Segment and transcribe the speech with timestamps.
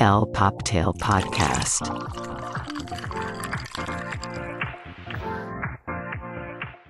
[0.00, 1.82] El Poptail Podcast.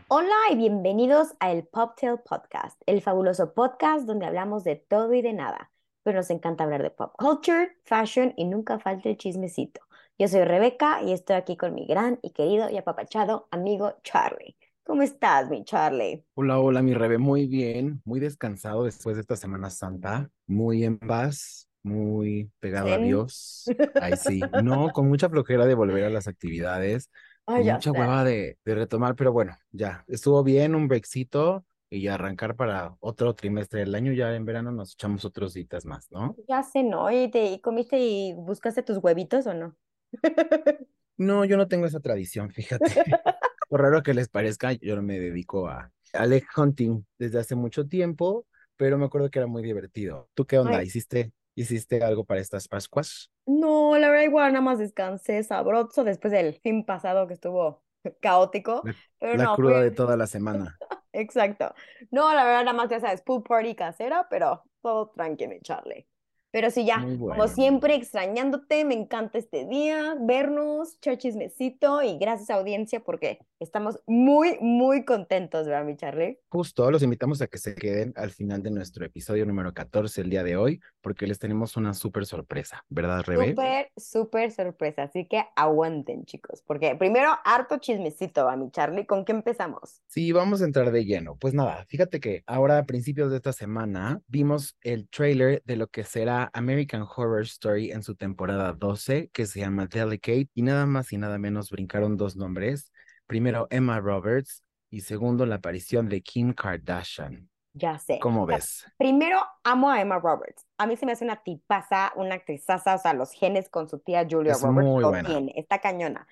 [0.09, 5.23] Hola y bienvenidos a el Poptail Podcast, el fabuloso podcast donde hablamos de todo y
[5.23, 5.71] de nada,
[6.03, 9.81] pero nos encanta hablar de pop culture, fashion y nunca falta el chismecito.
[10.19, 14.57] Yo soy Rebeca y estoy aquí con mi gran y querido y apapachado amigo Charlie.
[14.85, 16.25] ¿Cómo estás, mi Charlie?
[16.35, 20.99] Hola, hola, mi Rebe, muy bien, muy descansado después de esta Semana Santa, muy en
[20.99, 22.99] paz, muy pegado a.
[22.99, 23.65] Dios.
[24.01, 27.11] Ay, sí, no, con mucha flojera de volver a las actividades,
[27.45, 32.15] con mucha hueva de, de retomar, pero bueno, ya, estuvo bien, un brexito y ya
[32.15, 36.35] arrancar para otro trimestre del año, ya en verano nos echamos otros días más, ¿no?
[36.49, 37.11] Ya sé, ¿no?
[37.11, 39.77] ¿Y te y comiste y buscaste tus huevitos o no?
[41.17, 42.87] No, yo no tengo esa tradición, fíjate.
[43.69, 47.55] Por raro que les parezca, yo no me dedico a, al egg hunting desde hace
[47.55, 48.47] mucho tiempo,
[48.77, 50.29] pero me acuerdo que era muy divertido.
[50.35, 50.79] ¿Tú qué onda?
[50.79, 50.87] Ay.
[50.87, 53.31] ¿Hiciste, hiciste algo para estas Pascuas?
[53.47, 57.83] No, la verdad igual nada más descansé sabroso después del fin pasado que estuvo
[58.21, 60.81] caótico, La, pero la no, cruda fue de toda la semana.
[61.13, 61.75] exacto.
[62.11, 66.07] No, la verdad nada más ya sabes, pool party casera, pero todo tranqui, mi Charlie.
[66.55, 73.01] Pero sí, ya, como siempre, extrañándote, me encanta este día, vernos, chismecito y gracias audiencia
[73.01, 76.39] porque estamos muy, muy contentos, ¿verdad, mi Charlie?
[76.51, 80.31] Justo, los invitamos a que se queden al final de nuestro episodio número 14 el
[80.31, 83.49] día de hoy, porque les tenemos una súper sorpresa, ¿verdad, Rebe?
[83.49, 89.07] Súper, súper sorpresa, así que aguanten, chicos, porque primero, harto chismecito, ¿va, mi Charlie?
[89.07, 90.03] ¿Con qué empezamos?
[90.07, 91.35] Sí, vamos a entrar de lleno.
[91.35, 95.89] Pues nada, fíjate que ahora a principios de esta semana vimos el trailer de lo
[95.89, 100.87] que será American Horror Story en su temporada 12, que se llama Delicate, y nada
[100.87, 102.93] más y nada menos brincaron dos nombres.
[103.27, 107.49] Primero, Emma Roberts, y segundo, la aparición de Kim Kardashian.
[107.73, 108.21] Ya sé.
[108.21, 108.87] ¿Cómo ves?
[108.99, 110.65] Primero, amo a Emma Roberts.
[110.79, 113.99] A mí se me hace una tipaza, una actrizaza, o sea, los genes con su
[113.99, 115.29] tía Julia Es Roberts muy lo buena.
[115.29, 116.29] tiene, está cañona.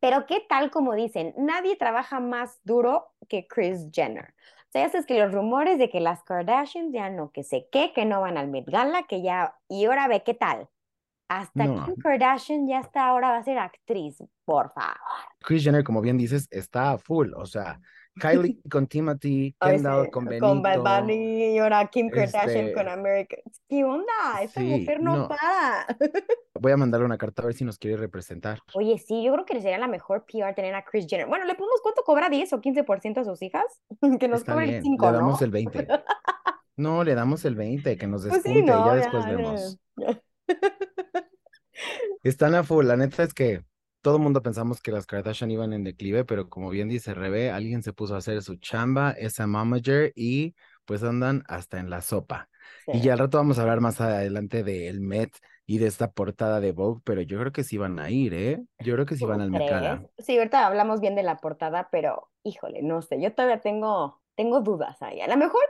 [0.00, 4.34] Pero qué tal como dicen, nadie trabaja más duro que Kris Jenner.
[4.72, 7.68] O sea, ya sabes que los rumores de que las Kardashians ya no, que sé
[7.70, 10.66] qué, que no van al Met Gala, que ya, y ahora ve qué tal.
[11.28, 11.84] Hasta No.
[11.84, 14.16] Kim Kardashian ya está, ahora va a ser actriz,
[14.46, 14.96] por favor.
[15.40, 17.82] Kris Jenner, como bien dices, está full, o sea,
[18.20, 22.86] Kylie con Timothy, Kendall sí, con con Bad Benito, Bunny y ahora Kim Kardashian con
[22.86, 23.36] este, America.
[23.68, 24.12] ¿Qué onda?
[24.42, 25.28] Esta sí, mujer no no.
[25.28, 25.86] para.
[26.60, 28.60] Voy a mandarle una carta a ver si nos quiere representar.
[28.74, 31.26] Oye, sí, yo creo que sería la mejor PR tener a Kris Jenner.
[31.26, 33.64] Bueno, ¿le podemos cuánto cobra 10 o 15% a sus hijas?
[34.20, 35.18] Que nos Está cobre el bien, 5, le ¿no?
[35.18, 35.88] damos el 20.
[36.76, 39.30] No, le damos el 20, que nos Pues sí, despunte y ya no, después ya,
[39.30, 39.78] vemos.
[39.96, 40.22] ya.
[42.22, 43.64] Están a full, la neta es que
[44.02, 47.50] todo el mundo pensamos que las Kardashian iban en declive, pero como bien dice Rebe,
[47.50, 50.54] alguien se puso a hacer su chamba, esa momager, y
[50.84, 52.48] pues andan hasta en la sopa.
[52.88, 55.32] Y ya al rato vamos a hablar más adelante del Met
[55.64, 58.62] y de esta portada de Vogue, pero yo creo que sí van a ir, ¿eh?
[58.80, 60.00] Yo creo que sí van ¿Tú al crees?
[60.18, 64.60] Sí, ahorita hablamos bien de la portada, pero híjole, no sé, yo todavía tengo, tengo
[64.60, 65.20] dudas ahí.
[65.20, 65.62] A lo mejor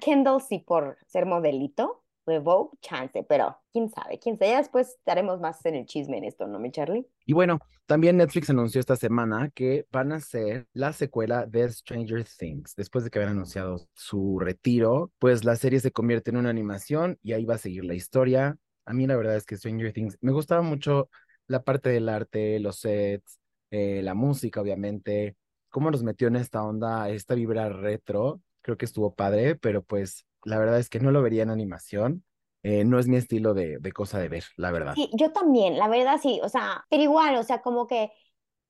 [0.00, 4.52] Kendall sí por ser modelito de Vogue, chance, pero quién sabe, quién sabe.
[4.52, 7.06] Ya después estaremos más en el chisme en esto, ¿no, mi Charlie?
[7.26, 12.24] Y bueno, también Netflix anunció esta semana que van a hacer la secuela de Stranger
[12.24, 12.76] Things.
[12.76, 17.18] Después de que habían anunciado su retiro, pues la serie se convierte en una animación
[17.22, 18.56] y ahí va a seguir la historia.
[18.84, 21.08] A mí la verdad es que Stranger Things me gustaba mucho
[21.46, 25.36] la parte del arte, los sets, eh, la música, obviamente,
[25.68, 28.40] cómo nos metió en esta onda, esta vibra retro.
[28.62, 32.24] Creo que estuvo padre, pero pues la verdad es que no lo vería en animación.
[32.62, 34.96] Eh, no es mi estilo de, de cosa de ver, la verdad.
[34.96, 38.10] Sí, yo también, la verdad sí, o sea, pero igual, o sea, como que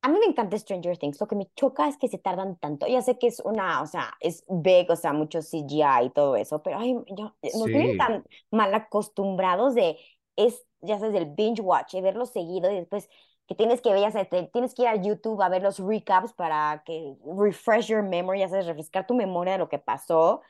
[0.03, 2.87] a mí me encanta Stranger Things, lo que me choca es que se tardan tanto.
[2.87, 6.35] Ya sé que es una, o sea, es big, o sea, mucho CGI y todo
[6.35, 7.97] eso, pero ay, yo, nos tienen Sí.
[7.97, 9.97] tan mal acostumbrados de,
[10.35, 13.09] es, ya sabes, del binge watch, y verlo seguido y después
[13.47, 15.79] que tienes que ver, ya sabes, te- tienes que ir a YouTube a ver los
[15.79, 20.41] recaps para que refresh your memory, ya sabes, refrescar tu memoria de lo que pasó.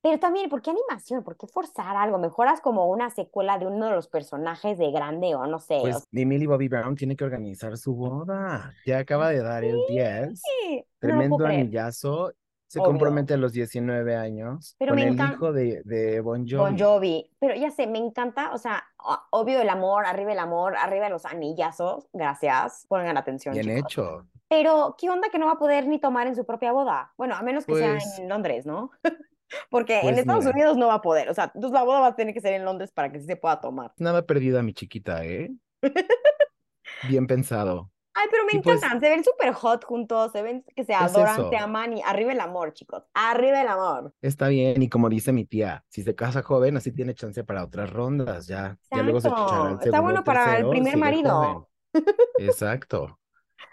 [0.00, 1.24] Pero también, ¿por qué animación?
[1.24, 2.18] ¿Por qué forzar algo?
[2.18, 5.76] Mejor haz como una secuela de uno de los personajes de grande o no sé.
[5.78, 8.72] o Pues ni Millie Bobby Brown tiene que organizar su boda.
[8.86, 10.40] Ya acaba de dar el 10.
[10.40, 11.60] Sí, no lo Tremendo puedo creer.
[11.62, 12.32] anillazo.
[12.70, 12.90] Se Obvio.
[12.90, 16.56] compromete a los 19 años Pero con me el hijo de, de Bon Jovi.
[16.58, 17.30] Bon Jovi.
[17.40, 21.08] Pero ya sé, me encanta, o sea, o- obvio el amor, arriba el amor, arriba
[21.08, 22.08] los anillazos.
[22.12, 22.84] Gracias.
[22.88, 23.78] Pongan atención, Bien chicos.
[23.90, 24.26] hecho.
[24.50, 27.12] Pero, ¿qué onda que no va a poder ni tomar en su propia boda?
[27.16, 28.90] Bueno, a menos que Pues- sea en Londres, ¿no?
[29.70, 30.54] Porque en Pues Estados mira.
[30.56, 31.28] Unidos no va a poder.
[31.30, 33.26] O sea, entonces la boda va a tener que ser en Londres para que sí
[33.26, 33.92] se pueda tomar.
[33.98, 35.50] Nada perdida, mi chiquita, ¿eh?
[37.08, 37.90] Bien pensado.
[38.14, 40.92] Ay, pero me Y pues- encantan, se ven súper hot juntos, se ven que se
[40.92, 41.64] Es adoran, se eso.
[41.64, 44.12] aman y arriba el amor, chicos, arriba el amor.
[44.20, 47.62] Está bien, y como dice mi tía, si se casa joven, así tiene chance para
[47.62, 49.34] otras rondas, ya, ya luego se el
[49.80, 51.30] está bueno para el primer marido.
[51.30, 52.04] joven.
[52.38, 53.18] Exacto.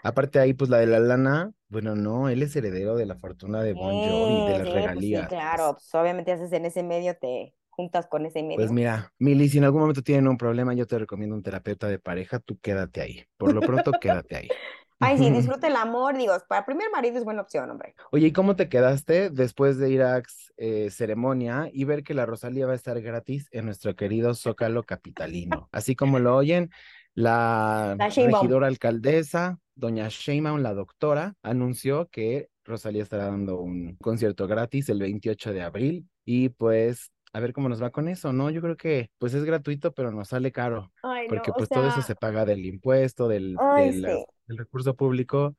[0.02, 3.62] Aparte ahí, pues la de la lana, bueno, no, él es heredero de la fortuna
[3.62, 5.24] de Bon Jovi, de Sí, las sí, pues regalías.
[5.24, 8.60] sí, claro, pues obviamente haces en ese medio, te juntas con ese medio.
[8.60, 11.88] Pues mira, Mili, si en algún momento tienen un problema, yo te recomiendo un terapeuta
[11.88, 13.24] de pareja, tú quédate ahí.
[13.36, 14.48] Por lo pronto, quédate ahí.
[14.98, 17.94] Ay, sí, disfruta el amor, digo, para primer marido es buena opción, hombre.
[18.12, 20.22] Oye, ¿y cómo te quedaste después de ir a
[20.56, 24.84] eh, ceremonia y ver que la Rosalía va a estar gratis en nuestro querido Zócalo
[24.84, 25.68] capitalino?
[25.70, 26.70] Así como lo oyen,
[27.14, 34.88] la regidora alcaldesa, doña Sheinbaum, la doctora, anunció que Rosalía estará dando un concierto gratis
[34.88, 38.50] el 28 de abril y pues a ver cómo nos va con eso, ¿no?
[38.50, 41.86] Yo creo que pues es gratuito, pero nos sale caro Ay, porque no, pues todo
[41.86, 44.24] eso se paga del impuesto, del, Ay, del, sí.
[44.46, 45.54] del recurso público.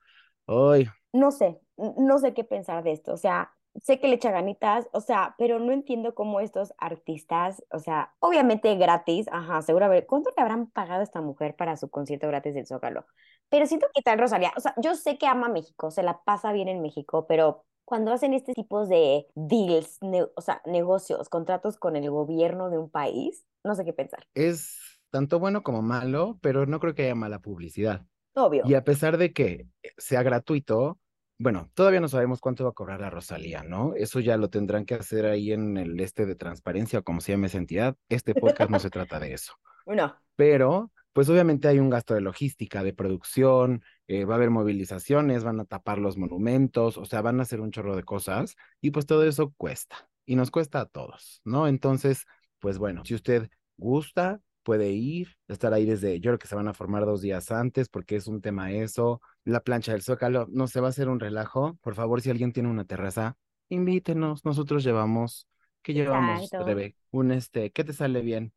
[0.48, 3.54] Ay, no sé, no sé qué pensar de esto, o sea,
[3.84, 8.14] sé que le echa ganitas, o sea, pero no entiendo cómo estos artistas, o sea,
[8.20, 11.90] obviamente gratis, ajá, seguro, a ver, ¿cuánto le habrán pagado a esta mujer para su
[11.90, 13.06] concierto gratis del Zócalo?
[13.50, 16.52] Pero siento que tal Rosalía, o sea, yo sé que ama México, se la pasa
[16.52, 20.00] bien en México, pero cuando hacen este tipo de deals,
[20.36, 24.80] o sea, negocios, contratos con el gobierno de un país, no sé qué pensar, es
[25.10, 28.06] tanto bueno como malo, pero no creo que haya mala publicidad.
[28.36, 28.64] obvio.
[28.66, 31.00] Y a pesar de que sea gratuito,
[31.40, 33.94] bueno, todavía no sabemos cuánto va a cobrar la Rosalía, ¿no?
[33.96, 37.32] Eso ya lo tendrán que hacer ahí en el este de transparencia o como se
[37.32, 37.96] llame esa entidad.
[38.10, 39.54] Este podcast no se trata de eso.
[39.88, 44.50] No, Pero, pues obviamente hay un gasto de logística, de producción, eh, va a haber
[44.50, 48.58] movilizaciones, van a tapar los monumentos, o sea, van a hacer un chorro de cosas
[48.82, 51.70] y pues todo eso cuesta y nos cuesta a todos, ¿no?
[51.70, 52.26] Entonces,
[52.60, 56.68] pues bueno, si usted gusta, puede ir, estar ahí desde, yo creo que se van
[56.68, 60.68] a formar dos días antes porque es un tema eso, la plancha del Zócalo, no
[60.68, 63.38] se va a hacer un relajo, por favor, si alguien tiene una terraza,
[63.70, 65.48] invítenos, nosotros llevamos,
[65.84, 66.50] ¿qué llevamos.
[66.52, 66.96] Rebe?
[67.12, 68.52] Un este, ¿qué te sale bien?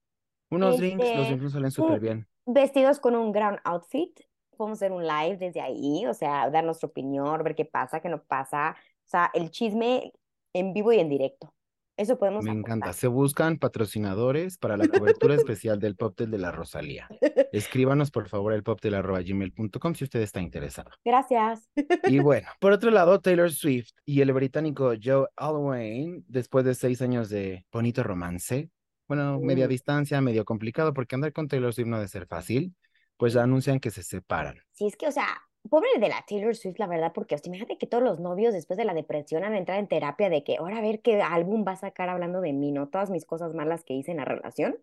[0.50, 2.26] Unos drinks, los Este, drinks salen súper bien.
[2.46, 4.10] vestidos con un gran outfit.
[4.56, 8.08] Podemos hacer un live desde ahí, o sea, dar nuestra opinión, ver qué pasa, qué
[8.08, 8.76] no pasa.
[9.06, 10.12] O sea, el chisme
[10.52, 11.54] en vivo y en directo.
[12.00, 12.94] Eso podemos Me encanta.
[12.94, 17.06] Se buscan patrocinadores para la cobertura especial del Poptel de la Rosalía.
[17.52, 20.90] Escríbanos, por favor, el poptel.gmail.com si usted está interesado.
[21.04, 21.68] Gracias.
[22.04, 27.02] Y bueno, por otro lado, Taylor Swift y el británico Joe Alwyn, después de seis
[27.02, 28.70] años de bonito romance,
[29.06, 32.74] bueno, media distancia, medio complicado, porque andar con Taylor Swift no debe ser fácil,
[33.18, 34.58] pues ya anuncian que se separan.
[34.72, 35.28] Sí, es que, o sea,
[35.68, 38.84] pobre de la Taylor Swift, la verdad, porque, imagínate que todos los novios después de
[38.84, 41.76] la depresión han entrado en terapia de que, ahora a ver qué álbum va a
[41.76, 42.88] sacar hablando de mí, ¿no?
[42.88, 44.78] Todas mis cosas malas que hice en la relación.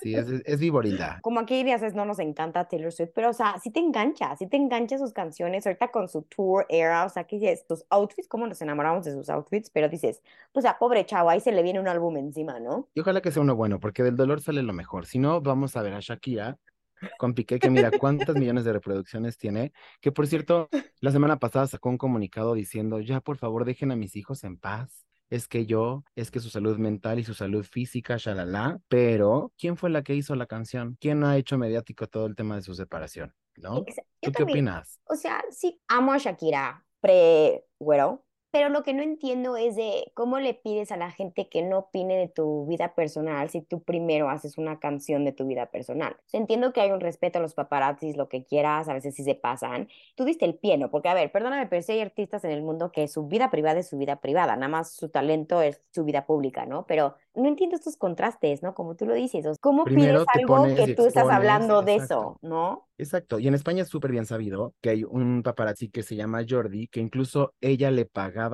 [0.00, 1.20] Sí, es, es viborilda.
[1.22, 4.46] Como aquí dices, no nos encanta Taylor Swift, pero, o sea, sí te engancha, sí
[4.46, 8.28] te engancha sus canciones, ahorita con su tour era, o sea, que dices, sus outfits,
[8.28, 10.22] cómo nos enamoramos de sus outfits, pero dices,
[10.52, 12.88] pues a pobre chavo, ahí se le viene un álbum encima, ¿no?
[12.94, 15.06] Y ojalá que sea uno bueno, porque del dolor sale lo mejor.
[15.06, 16.58] Si no, vamos a ver a Shakira
[17.18, 20.68] con Piqué, que mira cuántas millones de reproducciones tiene, que por cierto,
[21.00, 24.58] la semana pasada sacó un comunicado diciendo, ya por favor dejen a mis hijos en
[24.58, 25.04] paz.
[25.28, 29.76] Es que yo, es que su salud mental y su salud física, shalala, pero ¿quién
[29.76, 30.96] fue la que hizo la canción?
[31.00, 33.34] ¿Quién ha hecho mediático todo el tema de su separación?
[33.56, 33.84] ¿No?
[34.20, 35.00] ¿Tú qué opinas?
[35.06, 38.25] o sea, sí, amo a Shakira pre-güero,
[38.56, 41.80] pero lo que no entiendo es de cómo le pides a la gente que no
[41.80, 46.16] opine de tu vida personal si tú primero haces una canción de tu vida personal.
[46.20, 49.14] O sea, entiendo que hay un respeto a los paparazzis, lo que quieras, a veces
[49.14, 49.90] sí se pasan.
[50.14, 50.90] Tú diste el pie, ¿no?
[50.90, 53.80] Porque, a ver, perdóname, pero sí hay artistas en el mundo que su vida privada
[53.80, 56.86] es su vida privada, nada más su talento es su vida pública, ¿no?
[56.86, 58.74] Pero no entiendo estos contrastes, ¿no?
[58.74, 62.14] Como tú lo dices, ¿cómo Primero pides algo que tú estás expones, hablando de exacto.
[62.14, 62.88] eso, ¿no?
[62.98, 66.46] Exacto, y en España es súper bien sabido que hay un paparazzi que se llama
[66.48, 68.06] Jordi, que incluso ella le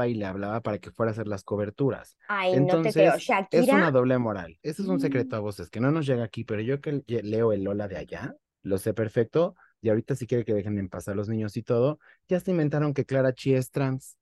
[0.08, 2.16] y le hablaba para que fuera a hacer las coberturas.
[2.28, 3.14] Ay, no te creo.
[3.14, 4.58] Entonces, es Shakira, una doble moral.
[4.62, 5.00] Ese es un Mm.
[5.00, 7.88] secreto a voces que no nos llega aquí, pero yo que le- leo el Lola
[7.88, 11.28] de allá, lo sé perfecto, y ahorita si quiere que dejen en paz a los
[11.28, 14.16] niños y todo, ya se inventaron que Clara Chi es trans,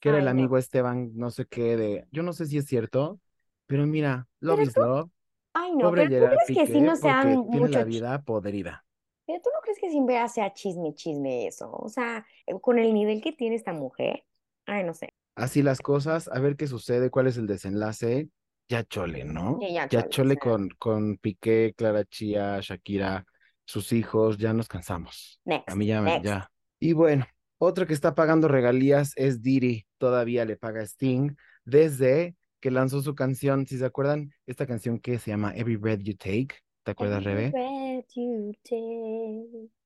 [0.00, 0.28] que era Ay, el no.
[0.28, 3.20] amigo Esteban, no sé qué, de, yo no sé si es cierto,
[3.66, 5.10] pero mira, love Pero is love,
[5.54, 7.84] ay no, pobre pero tú crees que sí Piqué, no sean porque tiene la mucho,
[7.84, 8.84] vida podrida.
[9.26, 12.26] pero tú no crees que sin ver sea chisme, chisme eso, o sea,
[12.62, 14.24] con el nivel que tiene esta mujer,
[14.68, 18.28] ay, no sé, así las cosas, a ver qué sucede, cuál es el desenlace.
[18.68, 19.58] Ya chole, ¿no?
[19.60, 23.24] Sí, ya Ya chole, con, con Piqué, Clara Chía, Shakira,
[23.64, 25.40] sus hijos, ya nos cansamos.
[25.46, 26.24] A next, mí ya, me- next.
[26.24, 26.50] ya.
[26.80, 27.26] Y bueno,
[27.58, 31.34] otro que está pagando regalías es Diddy, todavía le paga a Sting
[31.64, 36.00] desde que lanzó su canción, si se acuerdan, esta canción que se llama Every Breath
[36.02, 36.48] You Take,
[36.88, 37.52] ¿te acuerdas, Rebe?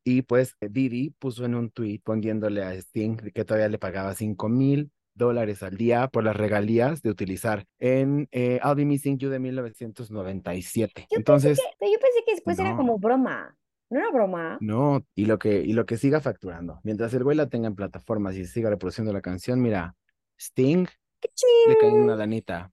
[0.04, 4.48] Y pues Didi puso en un tweet poniéndole a Sting que todavía le pagaba 5
[4.48, 9.30] mil dólares al día por las regalías de utilizar en eh, I'll Be Missing You
[9.30, 11.08] de 1997.
[11.10, 12.76] Yo Entonces, pensé que, yo pensé que después era no.
[12.76, 13.56] como broma.
[13.90, 14.58] ¿No era broma?
[14.60, 16.78] no, y lo que, y lo que siga facturando.
[16.84, 19.96] Mientras el güey la tenga en plataformas y siga reproduciendo la canción, mira,
[20.38, 20.86] Sting
[21.20, 21.28] ¡Qué
[21.68, 22.70] le cae una lanita.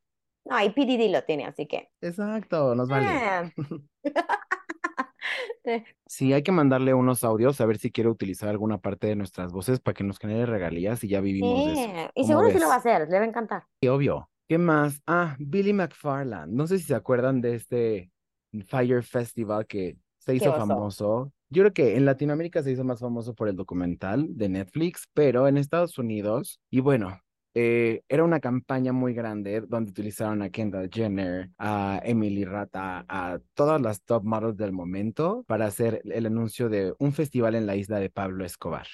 [0.49, 0.85] No, y P.
[0.85, 1.89] Diddy lo tiene, así que.
[2.01, 3.07] Exacto, nos vale.
[3.07, 3.53] Eh.
[6.07, 9.51] Sí, hay que mandarle unos audios a ver si quiere utilizar alguna parte de nuestras
[9.51, 11.81] voces para que nos genere regalías y ya vivimos de eso.
[11.81, 12.61] Eh, Y ¿Cómo seguro sí ves?
[12.63, 13.63] lo va a hacer, le va a encantar.
[13.81, 14.29] Sí, obvio.
[14.47, 15.01] ¿Qué más?
[15.05, 16.53] Ah, Billy McFarland.
[16.53, 18.11] No sé si se acuerdan de este
[18.67, 20.57] Fire Festival que se hizo oso.
[20.57, 21.31] famoso.
[21.49, 25.47] Yo creo que en Latinoamérica se hizo más famoso por el documental de Netflix, pero
[25.47, 27.19] en Estados Unidos, y bueno,
[27.55, 33.39] eh, era una campaña muy grande donde utilizaron a Kendall Jenner, a Emily Rata, a
[33.53, 37.75] todas las top models del momento para hacer el anuncio de un festival en la
[37.75, 38.87] isla de Pablo Escobar.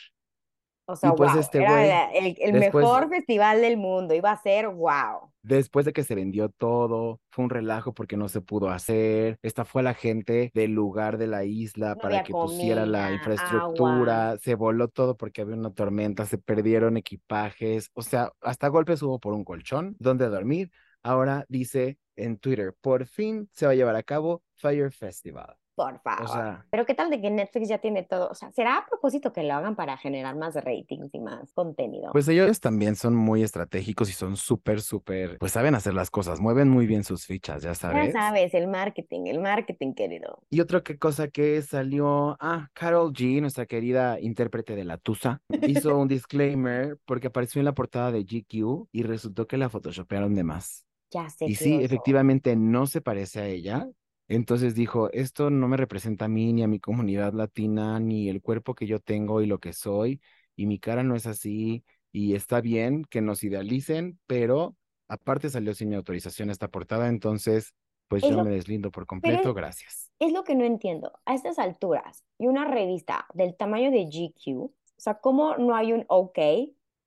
[0.88, 4.42] O sea, pues wow, este era el, el después- mejor festival del mundo, iba a
[4.42, 5.32] ser wow.
[5.46, 9.38] Después de que se vendió todo, fue un relajo porque no se pudo hacer.
[9.44, 14.38] Esta fue la gente del lugar de la isla No para que pusiera la infraestructura.
[14.40, 17.92] Se voló todo porque había una tormenta, se perdieron equipajes.
[17.94, 20.72] O sea, hasta golpes hubo por un colchón donde dormir.
[21.04, 25.56] Ahora dice en Twitter, por fin se va a llevar a cabo Fire Festival.
[25.76, 26.26] Por favor.
[26.26, 28.86] O sea, Pero qué tal de que Netflix ya tiene todo, o sea, será a
[28.86, 32.12] propósito que lo hagan para generar más ratings y más contenido.
[32.12, 36.40] pues ellos también son muy estratégicos y son súper, súper, pues saben hacer las cosas,
[36.40, 38.14] mueven muy bien sus fichas, ya ya sabes.
[38.14, 40.40] sabes, el marketing, el marketing, querido.
[40.50, 45.42] Y otra que cosa que salió, ah, Carol G, nuestra querida intérprete de La Tusa,
[45.68, 50.34] hizo un disclaimer porque apareció en la portada de GQ y resultó que la photoshopearon
[50.36, 50.86] de más.
[51.12, 53.88] Ya sé Y sí, efectivamente no se parece a ella.
[54.28, 58.42] Entonces dijo, esto no me representa a mí, ni a mi comunidad latina, ni el
[58.42, 60.22] cuerpo que yo tengo y lo que soy,
[60.56, 64.76] y mi cara no es así, y está bien que nos idealicen, pero
[65.08, 67.74] aparte salió sin mi autorización esta portada, entonces
[68.08, 70.12] pues Es yo lo- me deslindo por completo, es- gracias.
[70.20, 71.14] Es lo que no entiendo.
[71.26, 75.94] A estas alturas, y una revista del tamaño de GQ, o sea, ¿cómo no hay
[75.94, 76.40] un OK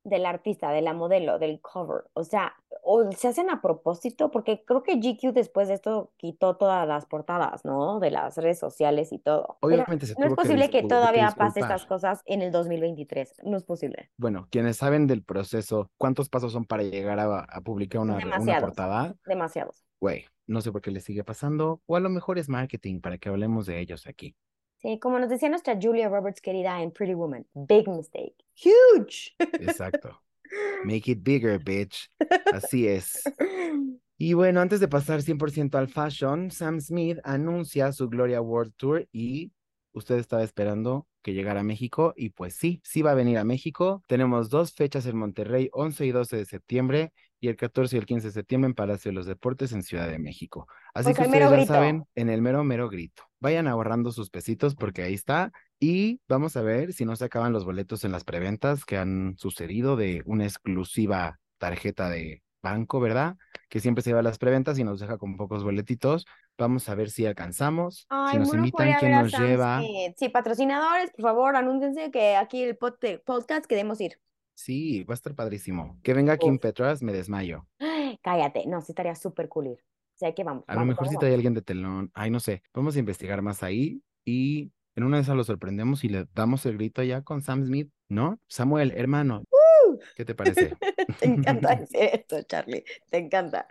[0.05, 2.05] del artista, de la modelo, del cover?
[2.15, 6.57] O sea, o se hacen a propósito, porque creo que GQ después de esto quitó
[6.57, 8.01] todas las portadas, ¿no?
[8.01, 9.59] De las redes sociales y todo.
[9.61, 12.51] Pero Obviamente se no es tuvo posible que todavía que pase estas cosas en el
[12.51, 13.43] 2023.
[13.45, 14.11] No es posible.
[14.17, 18.61] Bueno, quienes saben del proceso, cuántos pasos son para llegar a, a publicar una, una
[18.61, 19.85] portada, Demasiados.
[20.01, 23.19] güey, no sé por qué le sigue pasando, o a lo mejor es marketing para
[23.19, 24.35] que hablemos de ellos aquí.
[24.81, 28.37] Sí, como nos decía nuestra Julia Roberts querida en Pretty Woman, big mistake.
[28.55, 29.35] Huge.
[29.39, 30.23] Exacto.
[30.85, 32.11] Make it bigger, bitch.
[32.53, 33.23] Así es.
[34.21, 39.09] Y bueno, antes de pasar 100% al fashion, Sam Smith anuncia su Gloria World Tour
[39.13, 39.53] y
[39.93, 43.45] usted estaba esperando que llegara a México y pues sí, sí va a venir a
[43.45, 44.03] México.
[44.09, 48.07] Tenemos dos fechas en Monterrey, 11 y 12 de septiembre y el 14 y el
[48.07, 50.67] 15 de septiembre en Palacio de los Deportes en Ciudad de México.
[50.95, 51.73] Así que ustedes ya grito.
[51.73, 53.23] saben, en el mero, mero grito.
[53.41, 55.53] Vayan ahorrando sus pesitos porque ahí está.
[55.81, 59.37] Y vamos a ver si no se acaban los boletos en las preventas que han
[59.39, 63.37] sucedido de una exclusiva tarjeta de banco, ¿verdad?
[63.69, 66.27] Que siempre se lleva a las preventas y nos deja con pocos boletitos.
[66.59, 69.81] Vamos a ver si alcanzamos, si Ay, nos bueno, invitan, quién nos lleva.
[70.17, 74.19] Sí, patrocinadores, por favor, anúncense que aquí el pod- podcast queremos ir.
[74.59, 76.01] Sí, va a estar padrísimo.
[76.03, 76.61] Que venga Kim Uf.
[76.61, 77.69] Petras, me desmayo.
[77.79, 79.79] Ay, Cállate, no, sí estaría súper cool ir.
[79.79, 80.65] O sea, que vamos.
[80.67, 82.11] A lo vamos, mejor si vamos, trae alguien de telón.
[82.13, 82.65] Ay, no sé.
[82.75, 86.67] Vamos a investigar más ahí y en una de esas lo sorprendemos y le damos
[86.67, 88.41] el grito ya con Sam Smith, ¿no?
[88.49, 89.99] Samuel, hermano, ¡Uh!
[90.17, 90.77] ¿qué te parece?
[91.21, 92.83] Te encanta decir esto, Charlie.
[93.11, 93.69] Te encanta.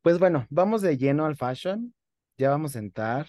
[0.00, 1.94] Pues bueno, vamos de lleno al fashion.
[2.38, 3.28] Ya vamos a entrar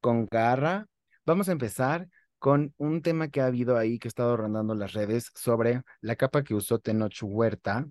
[0.00, 0.88] con garra.
[1.24, 2.08] Vamos a empezar
[2.40, 6.16] con un tema que ha habido ahí que ha estado rondando las redes sobre la
[6.16, 7.86] capa que usó Tenoch Huerta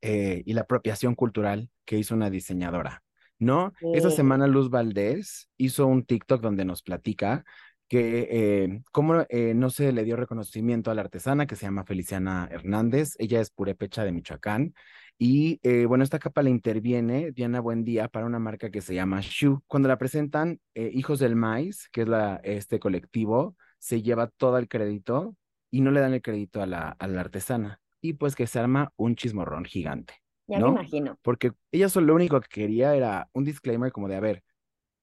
[0.00, 3.02] eh, y la apropiación cultural que hizo una diseñadora,
[3.38, 3.72] ¿no?
[3.80, 4.10] Sí.
[4.12, 7.44] semana Luz Valdés hizo un TikTok donde nos platica
[7.92, 11.84] que eh, cómo eh, no se le dio reconocimiento a la artesana que se llama
[11.84, 14.74] Feliciana Hernández, ella es purépecha de Michoacán,
[15.18, 19.20] y eh, bueno, esta capa la interviene Diana Buendía para una marca que se llama
[19.20, 19.62] Shu.
[19.66, 24.68] Cuando la presentan, Hijos del Maíz, que es la, este colectivo, se lleva todo el
[24.68, 25.34] crédito
[25.72, 27.80] y no le dan el crédito a la, a la artesana.
[28.00, 30.14] Y pues que se arma un chismorrón gigante,
[30.46, 30.66] Ya ¿no?
[30.66, 31.18] me imagino.
[31.22, 34.42] porque ella solo lo único que quería era un disclaimer como de, a ver,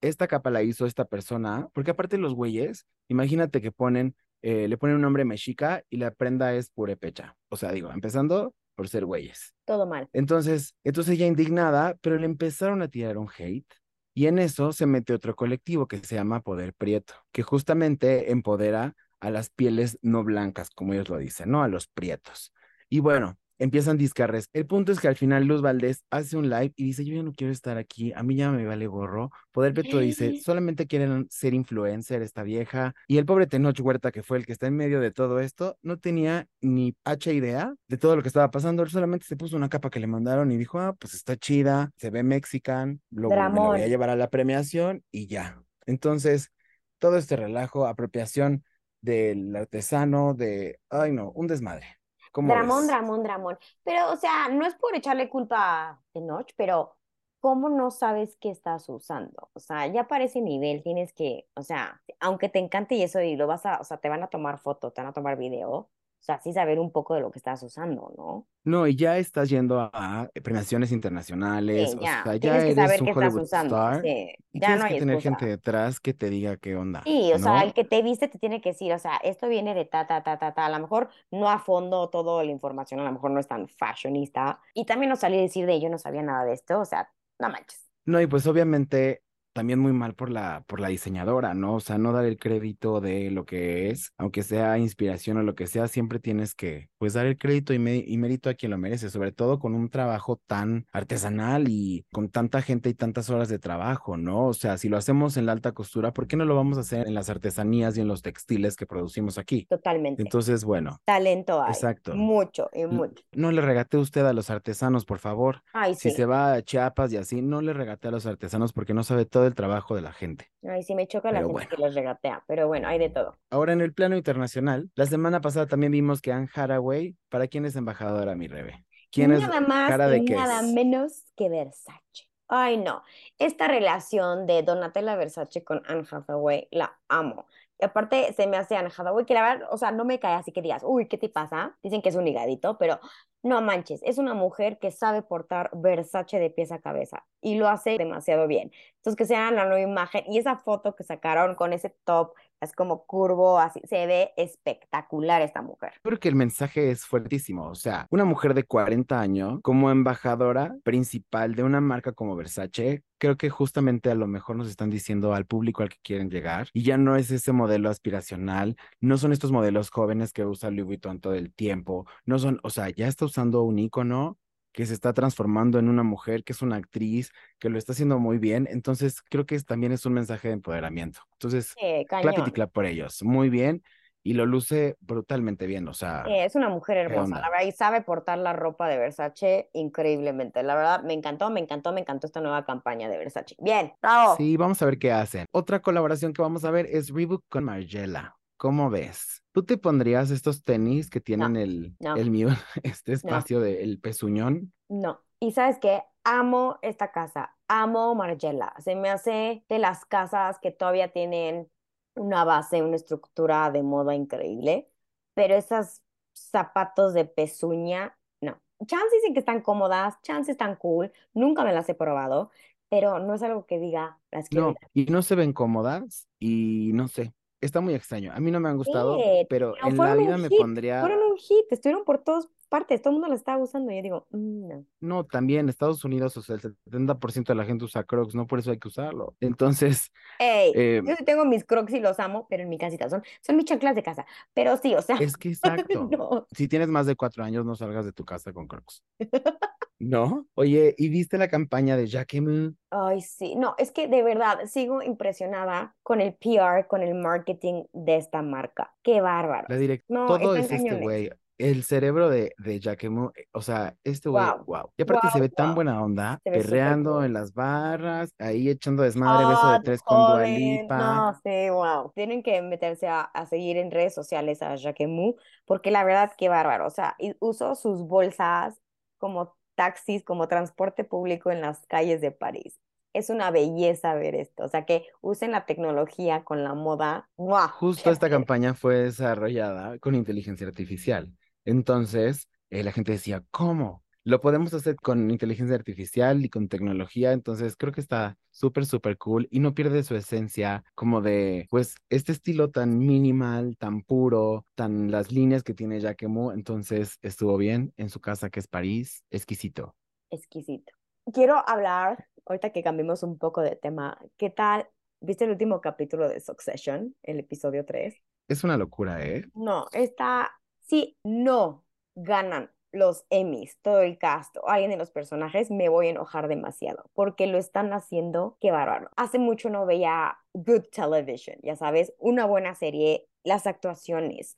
[0.02, 4.78] esta capa la hizo esta persona, porque aparte los güeyes, imagínate que ponen, eh, le
[4.78, 7.36] ponen un nombre mexica y la prenda es purépecha.
[7.50, 9.54] O sea, digo, empezando por ser güeyes.
[9.66, 10.08] Todo mal.
[10.14, 13.68] Entonces, entonces ella indignada, pero le empezaron a tirar un hate
[14.14, 18.96] Y en eso se mete otro colectivo que se llama Poder Prieto, que justamente empodera
[19.20, 21.64] a las pieles no blancas, como ellos lo dicen, ¿no?
[21.64, 22.54] A los prietos.
[22.90, 24.50] Y bueno, empiezan discarres.
[24.54, 27.24] El punto es que al final Luz Valdés hace un live y dice, yo ya
[27.24, 29.30] no quiero estar aquí, a mí ya me vale gorro.
[29.52, 32.96] Poder Prieto dice, solamente quieren ser influencer esta vieja.
[33.08, 35.78] Y el pobre Tenoch Huerta, que fue el que está en medio de todo esto,
[35.84, 38.82] no tenía ni hacha idea de todo lo que estaba pasando.
[38.82, 41.92] Él solamente se puso una capa que le mandaron y dijo, ah, pues está chida,
[41.98, 45.62] se ve mexican, lo, me lo voy a llevar a la premiación y ya.
[45.86, 46.52] Entonces,
[47.00, 48.64] todo este relajo, apropiación
[49.02, 51.99] del artesano, de, ay no, un desmadre.
[52.32, 52.88] ¿Cómo Dramón, ves?
[52.88, 53.60] Dramón, Dramón.
[53.84, 56.98] Pero, o sea, no es por echarle culpa a Tenoch, pero
[57.40, 59.50] ¿cómo no sabes qué estás usando?
[59.54, 63.22] O sea, ya para ese nivel tienes que, o sea, aunque te encante y eso
[63.22, 65.38] y lo vas a, o sea, te van a tomar foto, te van a tomar
[65.38, 68.48] video, o sea, sí saber un poco de lo que estás usando, ¿no?
[68.66, 72.76] No, y ya estás yendo a, premiaciones internacionales, Sí, o sea, ya tienes que eres
[72.76, 75.22] saber un qué estás Hollywood usando, star sí, ya tienes no que tener excusa.
[75.22, 78.38] gente detrás que te diga qué onda, Sí, o sea, el que te viste te
[78.40, 80.80] tiene que decir, o sea, esto viene de ta, ta, ta, ta, ta, a lo
[80.80, 84.86] mejor no a fondo toda la información, a lo mejor no es tan fashionista, y
[84.86, 87.10] también no salí a decir de yo no sabía nada de esto, o sea,
[87.40, 87.90] no manches.
[88.06, 91.76] No, y pues obviamente también muy mal por la, por la diseñadora, ¿no?
[91.76, 95.56] O sea, no dar el crédito de lo que es, aunque sea inspiración o lo
[95.56, 98.72] que sea, siempre tienes que, pues, dar el crédito y, me- y mérito a quien
[98.72, 103.30] lo merece, sobre todo con un trabajo tan artesanal y con tanta gente y tantas
[103.30, 104.48] horas de trabajo, ¿no?
[104.48, 106.82] O sea, si lo hacemos en la alta costura, ¿por qué no lo vamos a
[106.82, 109.66] hacer en las artesanías y en los textiles que producimos aquí?
[109.70, 110.22] Totalmente.
[110.22, 112.16] Entonces, bueno, Talento hay, exacto.
[112.16, 113.24] mucho y mucho.
[113.34, 115.62] No le regate usted a los artesanos, por favor.
[115.74, 118.74] Ay, Si sí, se va a Chiapas y así, no le regate a los artesanos
[118.74, 120.52] porque no sabe todo el trabajo de la gente.
[120.68, 121.88] ay, sí me choca la Pero gente que bueno.
[121.88, 123.38] les regatea, pero bueno, hay de todo.
[123.52, 127.66] Ahora en el plano internacional, la semana pasada también vimos que Anne Hathaway, ¿para quién
[127.66, 128.86] es embajadora, mi Rebe?
[129.12, 130.74] ¿Quién es Nada más cara de y nada es?
[130.74, 132.28] menos que Versace.
[132.48, 133.04] Ay, no.
[133.38, 137.48] Esta relación de Donatella Versace con Anne Hathaway la amo.
[137.80, 140.34] Y aparte se me hace Anne Hathaway que la verdad, o sea, no me cae
[140.36, 141.78] así que digas, uy, ¿qué te pasa?
[141.84, 143.00] Dicen que es un higadito, pero
[143.42, 147.70] no manches, es una mujer que sabe portar Versace de pies a cabeza y lo
[147.70, 148.72] hace demasiado bien.
[148.98, 152.74] Entonces, que sea la nueva imagen y esa foto que sacaron con ese top, es
[152.74, 155.94] como curvo, así, se ve espectacular esta mujer.
[156.02, 157.68] Creo que el mensaje es fuertísimo.
[157.70, 163.04] O sea, una mujer de 40 años como embajadora principal de una marca como Versace,
[163.18, 166.70] creo que justamente a lo mejor nos están diciendo al público al que quieren llegar
[166.74, 170.86] y ya no es ese modelo aspiracional, no son estos modelos jóvenes que usa Louis
[170.86, 174.38] Vuitton todo el tiempo, no son, o sea, ya está usando un ícono
[174.80, 178.18] que se está transformando en una mujer, que es una actriz, que lo está haciendo
[178.18, 178.66] muy bien.
[178.72, 181.20] Entonces, creo que es- también es un mensaje de empoderamiento.
[181.34, 181.76] Entonces,
[182.08, 182.50] cañón.
[182.52, 183.22] clap por ellos.
[183.22, 183.84] Muy bien.
[184.24, 185.86] Y lo luce brutalmente bien.
[185.90, 187.42] O sea, es una mujer ¿qué hermosa, onda?
[187.42, 190.64] la verdad, y sabe portar la ropa de Versace increíblemente.
[190.64, 193.58] La verdad, me encantó, me encantó, me encantó esta nueva campaña de Versace.
[193.60, 194.38] Bien, bravo.
[194.38, 195.46] Sí, vamos a ver qué hacen.
[195.52, 198.39] Otra colaboración que vamos a ver es Reebok con Margiela.
[198.60, 199.42] ¿Cómo ves?
[199.54, 202.18] ¿Tú te pondrías estos tenis que tienen el, no.
[202.18, 202.50] el mío,
[202.84, 204.74] este espacio del pezuñón?
[204.90, 205.22] No.
[205.40, 208.74] Y sabes qué, amo esta casa, amo Margiela.
[208.80, 211.72] Se me hace de las casas que todavía tienen
[212.16, 214.90] una base, una estructura de moda increíble,
[215.34, 216.02] pero esos
[216.34, 218.60] zapatos de pezuña, no.
[218.86, 222.52] Chance dicen que están cómodas, chance están cool, nunca me las he probado,
[222.90, 226.92] pero no es algo que diga, las quiero No, y no se ven cómodas y
[226.94, 228.32] no sé, está muy extraño.
[228.34, 231.02] A mí no me han gustado, Sí, pero pero en la vida me hit, pondría,
[231.02, 233.92] fueron un hit, estuvieron por todas partes, todo el mundo las estaba usando.
[233.92, 234.86] Y yo digo, "Mm, no.
[235.02, 238.60] no, también Estados Unidos, o sea, el 70% de la gente usa Crocs, no por
[238.60, 239.36] eso hay que usarlo.
[239.40, 243.24] Entonces, Ey, eh, yo tengo mis crocs y los amo, pero en mi casita son,
[243.42, 244.26] son mis chanclas de casa.
[244.54, 245.50] Pero sí, o sea, es que
[245.94, 246.08] exacto.
[246.12, 246.46] no.
[246.52, 249.04] Si tienes más de cuatro años, no salgas de tu casa con Crocs.
[250.00, 250.48] ¿No?
[250.56, 252.74] Oye, ¿y viste la campaña de Jacquemus?
[252.92, 257.84] Ay, sí, no, es que de verdad sigo impresionada con el PR, con el marketing
[257.94, 258.94] de esta marca.
[259.04, 259.68] Qué bárbaro.
[259.70, 261.30] La direct No, todo es este güey.
[261.58, 264.94] El cerebro de, de Jacquemus, eh, o sea, este güey, Wow, wow.
[264.96, 267.26] Y aparte se wow, ve tan buena onda, perreando cool.
[267.26, 270.98] en las barras, ahí echando desmadre, beso de tres con Dua joven, Lipa.
[270.98, 272.12] no, sí, wow.
[272.16, 275.36] Tienen que meterse a, a seguir en redes sociales a Jacquemus,
[275.66, 276.88] porque la verdad, qué bárbaro.
[276.88, 278.80] O sea, usó sus bolsas
[279.18, 282.82] como taxis, como transporte público en las calles de París.
[283.14, 284.66] Es una belleza ver esto.
[284.66, 287.30] O sea, que usen la tecnología con la moda.
[287.38, 287.70] ¡Mua!
[287.70, 291.32] Justo esta campaña fue desarrollada con inteligencia artificial.
[291.64, 294.04] Entonces, eh, la gente decía, ¿cómo?
[294.26, 299.18] Lo podemos hacer con inteligencia artificial y con tecnología, entonces creo que está súper, súper
[299.18, 304.66] cool y no pierde su esencia como de, pues, este estilo tan minimal, tan puro,
[304.76, 309.24] tan las líneas que tiene Jacquemus, entonces estuvo bien en su casa que es París,
[309.32, 309.96] exquisito.
[310.30, 310.92] Exquisito.
[311.34, 314.88] Quiero hablar ahorita que cambiemos un poco de tema, ¿qué tal?
[315.22, 318.16] ¿Viste el último capítulo de Succession, el episodio 3?
[318.50, 319.46] Es una locura, ¿eh?
[319.54, 320.52] No, está,
[320.88, 326.08] sí, no ganan los Emmys, todo el cast o alguien de los personajes, me voy
[326.08, 329.10] a enojar demasiado porque lo están haciendo, qué bárbaro.
[329.16, 334.56] Hace mucho no veía good television, ya sabes, una buena serie, las actuaciones,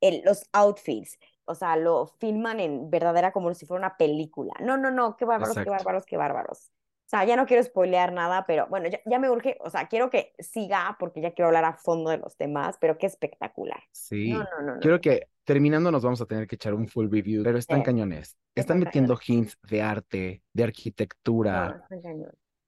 [0.00, 4.52] el, los outfits, o sea, lo filman en verdadera como si fuera una película.
[4.60, 5.70] No, no, no, qué bárbaros, qué Exacto.
[5.70, 6.70] bárbaros, qué bárbaros.
[7.06, 9.86] O sea, ya no quiero spoilear nada, pero bueno, ya, ya me urge, o sea,
[9.86, 13.80] quiero que siga porque ya quiero hablar a fondo de los temas, pero qué espectacular.
[13.92, 14.32] Sí.
[14.32, 14.80] No, no, no, no.
[14.80, 17.84] Quiero que terminando nos vamos a tener que echar un full review, pero están Sí.
[17.84, 18.36] cañones.
[18.54, 21.86] Están Están metiendo hints de arte, de arquitectura.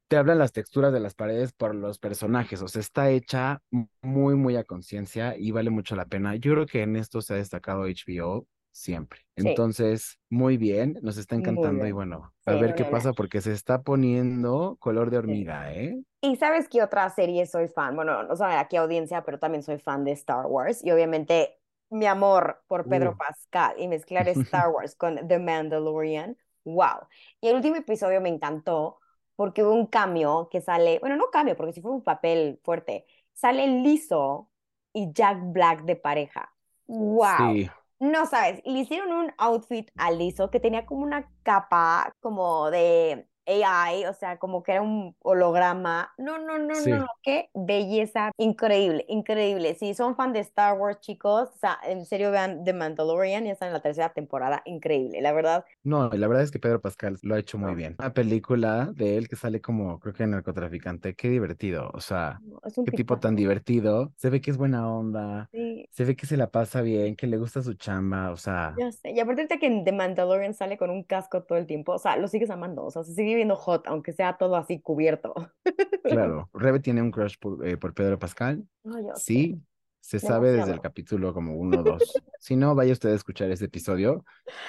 [0.08, 2.62] Te hablan las texturas de las paredes por los personajes.
[2.62, 3.60] O sea, está hecha
[4.00, 6.36] muy, muy a conciencia y vale mucho la pena.
[6.36, 9.20] Yo creo que en esto se ha destacado HBO siempre.
[9.36, 9.48] Sí.
[9.48, 13.52] Entonces, muy bien, nos está encantando y bueno, a Sí, ver qué pasa porque se
[13.52, 16.00] está poniendo color de hormiga, ¿eh?
[16.20, 19.78] Y sabes qué otra serie soy fan, bueno, no sabe aquí audiencia, pero también soy
[19.78, 21.58] fan de Star Wars y obviamente
[21.90, 23.16] mi amor por Pedro Uh.
[23.16, 27.06] Pascal y mezclar Star Wars con The Mandalorian, wow.
[27.40, 28.98] Y el último episodio me encantó
[29.36, 33.06] porque hubo un cambio que sale, bueno, no cambio, porque sí fue un papel fuerte,
[33.32, 34.50] sale Lizzo
[34.92, 36.54] y Jack Black de pareja.
[36.86, 37.28] Wow.
[37.36, 37.70] Sí,
[38.00, 43.28] No sabes, le hicieron un outfit a Lizzo que tenía como una capa como de
[43.48, 46.12] AI, o sea, como que era un holograma.
[46.18, 46.90] No, no, no, Sí.
[46.90, 49.74] no, qué belleza, increíble, increíble.
[49.74, 53.52] Si son fan de Star Wars, chicos, o sea, en serio vean The Mandalorian, ya
[53.52, 55.64] está en la tercera temporada, increíble, la verdad.
[55.82, 57.96] No, la verdad es que Pedro Pascal lo ha hecho muy bien.
[57.98, 61.90] Una película de él que sale como, creo que narcotraficante, qué divertido.
[61.94, 64.12] O sea, no, qué tipo tan divertido.
[64.16, 67.26] Se ve que es buena onda, Sí, se ve que se la pasa bien, que
[67.26, 68.30] le gusta su chamba.
[68.30, 69.10] O sea, ya sé.
[69.12, 72.16] Y aparte que en The Mandalorian sale con un casco todo el tiempo, o sea,
[72.16, 75.34] lo sigues amando, o sea, se sigue viendo hot, aunque sea todo así cubierto.
[76.04, 78.64] claro, Rebe tiene un crush por, eh, por Pedro Pascal.
[78.84, 79.22] No, yo sé.
[79.24, 79.62] Sí,
[80.00, 80.82] se sabe desde el Demasiado.
[80.82, 82.02] capítulo como uno o dos.
[82.40, 84.24] Si no, vaya usted a escuchar ese episodio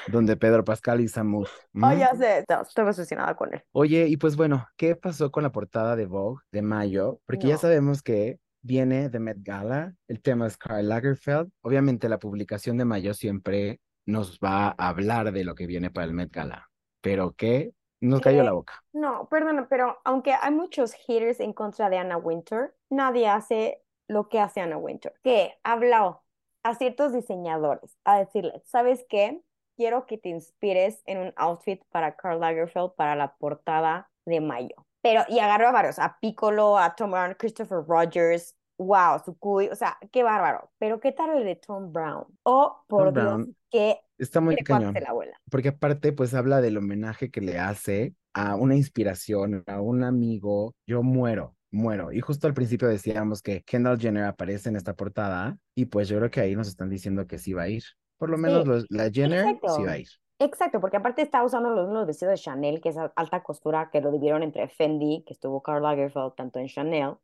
[0.08, 1.49] donde Pedro Pascal y Samus.
[1.75, 3.62] Oh, ya sé, no, estoy obsesionada con él.
[3.71, 7.21] Oye, y pues bueno, ¿qué pasó con la portada de Vogue de mayo?
[7.27, 7.60] Porque ya No.
[7.60, 11.51] sabemos que viene de Met Gala, el tema es Karl Lagerfeld.
[11.62, 16.05] Obviamente la publicación de mayo siempre nos va a hablar de lo que viene para
[16.08, 16.69] el Met Gala,
[17.01, 17.71] pero que
[18.02, 18.74] nos cayó Eh, la boca.
[18.94, 24.30] No, perdona, pero aunque hay muchos haters en contra de Anna Winter, nadie hace lo
[24.30, 26.24] que hace Anna Winter, que habló
[26.64, 29.42] a ciertos diseñadores a decirles, ¿sabes qué?
[29.78, 34.76] Quiero que te inspires en un outfit para Karl Lagerfeld para la portada de mayo.
[35.02, 39.76] Pero, y agarró a varios, a Piccolo, a Tom Brown, Christopher Rogers, wow, Sukui, o
[39.76, 40.72] sea, qué bárbaro.
[40.80, 42.26] Pero ¿qué tal el de Tom Brown?
[42.44, 44.93] Oh, por Tom Dios, Brown qué está muy cañón.
[44.93, 45.38] la abuela.
[45.49, 50.75] porque aparte pues habla del homenaje que le hace a una inspiración, a un amigo.
[50.86, 52.12] Yo muero, muero.
[52.12, 56.17] Y justo al principio decíamos que Kendall Jenner aparece en esta portada y pues yo
[56.19, 57.84] creo que ahí nos están diciendo que sí va a ir.
[58.17, 59.84] Por lo menos Sí, los- la Jenner sí exacto.
[59.86, 60.08] va a ir.
[60.41, 63.99] Exacto, porque aparte está usando los mismos vestidos de Chanel, que es alta costura, que
[63.99, 67.15] lo dividieron entre Fendi, que estuvo Karl Lagerfeld tanto en Chanel.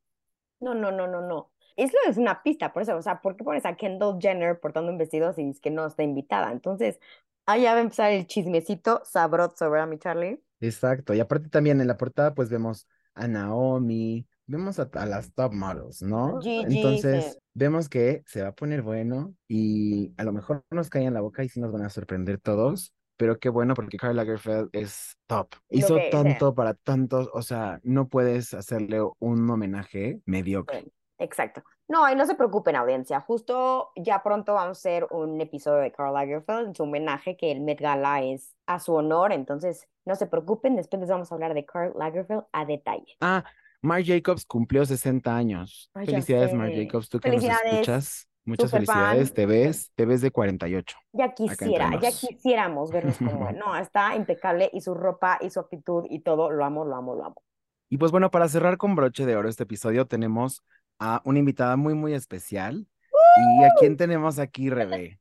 [0.60, 1.52] No, no, no, no, no.
[1.76, 4.92] Eso es una pista, por eso, o sea, ¿por qué pones a Kendall Jenner portando
[4.92, 6.52] un vestido si es que no está invitada?
[6.52, 7.00] Entonces,
[7.48, 10.42] ya va a empezar el chismecito sabroso, ¿verdad, mi Charlie?
[10.62, 11.14] Exacto.
[11.14, 15.54] Y aparte también en la portada pues vemos a Naomi, vemos a, a las top
[15.54, 16.40] models, ¿no?
[16.42, 16.78] Gigi, sí.
[16.78, 21.14] Entonces vemos que se va a poner bueno y a lo mejor nos cae en
[21.14, 22.94] la boca y sí nos van a sorprender todos.
[23.18, 25.48] Pero qué bueno porque Karl Lagerfeld es top.
[25.70, 26.10] Hizo sea.
[26.10, 30.92] tanto para tantos, o sea, no puedes hacerle un homenaje mediocre.
[31.18, 31.64] Exacto.
[31.88, 33.22] No, y no se preocupen, audiencia.
[33.22, 37.52] Justo ya pronto vamos a hacer un episodio de Karl Lagerfeld en su homenaje, que
[37.52, 39.32] el Met Gala es a su honor.
[39.32, 40.76] Entonces, no se preocupen.
[40.76, 43.16] Después les vamos a hablar de Karl Lagerfeld a detalle.
[43.22, 43.44] Ah,
[43.82, 45.90] Marc Jacobs cumplió 60 años.
[45.94, 46.74] Ay, Felicidades, Marc.
[46.76, 47.74] Jacobs, tú que nos Felicidades.
[47.74, 48.30] escuchas.
[48.48, 49.30] Muchas felicidades.
[49.30, 49.36] fan.
[49.36, 50.98] Te ves, te ves de 48.
[51.14, 53.50] Ya quisiera, ya quisiéramos vernos como.
[53.52, 57.16] No, está impecable y su ropa y su actitud y todo, lo amo, lo amo,
[57.16, 57.44] lo amo.
[57.90, 60.64] Y pues bueno, para cerrar con broche de oro este episodio, tenemos
[61.00, 62.88] a una invitada muy, muy especial.
[63.36, 65.20] ¿Y a quién tenemos aquí, Rebe?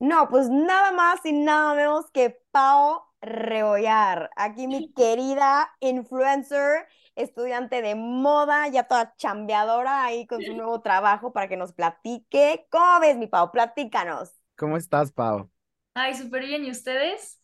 [0.00, 4.30] No, pues nada más y nada menos que Pau Rebollar.
[4.36, 11.32] Aquí mi querida influencer, estudiante de moda, ya toda chambeadora ahí con su nuevo trabajo
[11.32, 12.66] para que nos platique.
[12.70, 13.50] ¿Cómo ves, mi Pau?
[13.50, 14.32] Platícanos.
[14.56, 15.50] ¿Cómo estás, Pau?
[15.94, 16.64] Ay, súper bien.
[16.64, 17.40] ¿Y ustedes?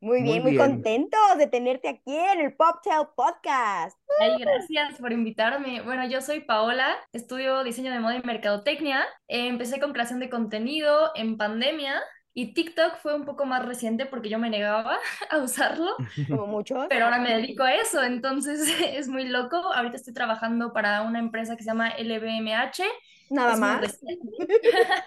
[0.00, 0.56] Muy Muy bien, muy bien.
[0.56, 3.98] contentos de tenerte aquí en el Poptail Podcast.
[4.18, 5.82] Ay, gracias por invitarme.
[5.82, 9.04] Bueno, yo soy Paola, estudio diseño de moda y mercadotecnia.
[9.28, 12.00] Eh, empecé con creación de contenido en pandemia
[12.34, 14.98] Y TikTok fue un poco más reciente porque yo me negaba
[15.30, 15.90] a usarlo,
[16.28, 16.86] Como muchos.
[16.88, 18.60] pero ahora me dedico a eso, entonces
[18.94, 19.56] es muy loco.
[19.72, 22.82] Ahorita estoy trabajando para una empresa que se llama LVMH.
[23.30, 23.98] Nada es más.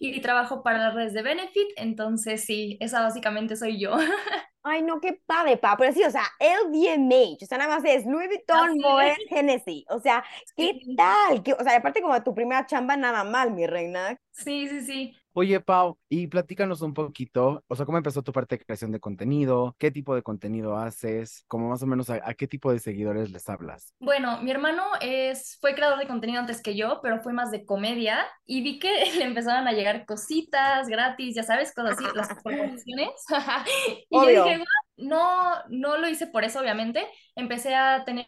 [0.00, 3.96] y trabajo para las redes de Benefit, entonces sí, esa básicamente soy yo.
[4.68, 5.76] Ay, no, qué padre, pa.
[5.76, 9.18] Pero sí, o sea, LVMH, o sea, nada más es Louis Vuitton, Así es.
[9.30, 9.84] Hennessy.
[9.90, 10.24] O sea,
[10.56, 10.96] ¿qué Sí.
[10.96, 11.42] tal?
[11.44, 14.18] ¿Qué- o sea, aparte como tu primera chamba, nada mal, mi reina.
[14.32, 15.16] Sí, sí, sí.
[15.38, 19.00] Oye, Pau, y platícanos un poquito, o sea, ¿cómo empezó tu parte de creación de
[19.00, 19.76] contenido?
[19.78, 21.44] ¿Qué tipo de contenido haces?
[21.46, 23.92] Como más o menos a, a qué tipo de seguidores les hablas?
[24.00, 27.66] Bueno, mi hermano es, fue creador de contenido antes que yo, pero fue más de
[27.66, 32.28] comedia y vi que le empezaron a llegar cositas gratis, ya sabes, cosas así, las
[32.42, 33.10] colaboraciones.
[34.08, 34.64] Y yo dije,
[34.96, 37.06] no, no lo hice por eso, obviamente.
[37.34, 38.26] Empecé a tener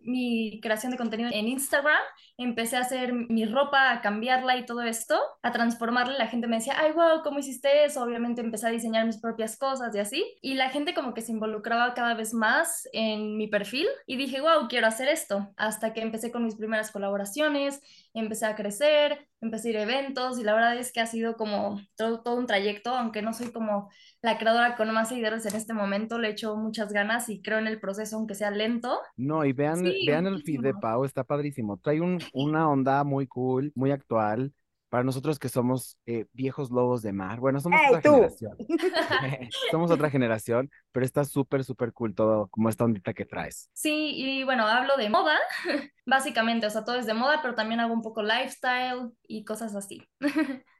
[0.00, 2.00] mi creación de contenido en Instagram,
[2.42, 6.16] empecé a hacer mi ropa, a cambiarla y todo esto, a transformarla.
[6.16, 8.02] La gente me decía, ay, wow, ¿cómo hiciste eso?
[8.02, 10.24] Obviamente empecé a diseñar mis propias cosas y así.
[10.40, 14.40] Y la gente como que se involucraba cada vez más en mi perfil y dije,
[14.40, 15.52] wow, quiero hacer esto.
[15.56, 17.80] Hasta que empecé con mis primeras colaboraciones,
[18.14, 21.36] empecé a crecer, empecé a ir a eventos y la verdad es que ha sido
[21.36, 23.90] como todo, todo un trayecto, aunque no soy como
[24.22, 27.66] la creadora con más seguidores en este momento, le echo muchas ganas y creo en
[27.66, 29.00] el proceso, aunque sea lento.
[29.16, 30.74] No, y vean, Sí, vean el feed de.
[30.74, 31.78] Pau, está padrísimo.
[31.78, 34.52] Trae un, una onda muy cool, muy actual.
[34.88, 37.38] Para nosotros que somos eh, viejos lobos de mar.
[37.38, 38.10] Bueno, somos ¡Ey, otra tú!
[38.10, 38.56] generación.
[39.70, 43.70] Somos otra generación, pero está súper, súper cool todo, como esta ondita que traes.
[43.72, 45.38] Sí, y bueno, hablo de moda,
[46.06, 49.74] básicamente, o sea, todo es de moda, pero también hago un poco lifestyle y cosas
[49.76, 50.02] así.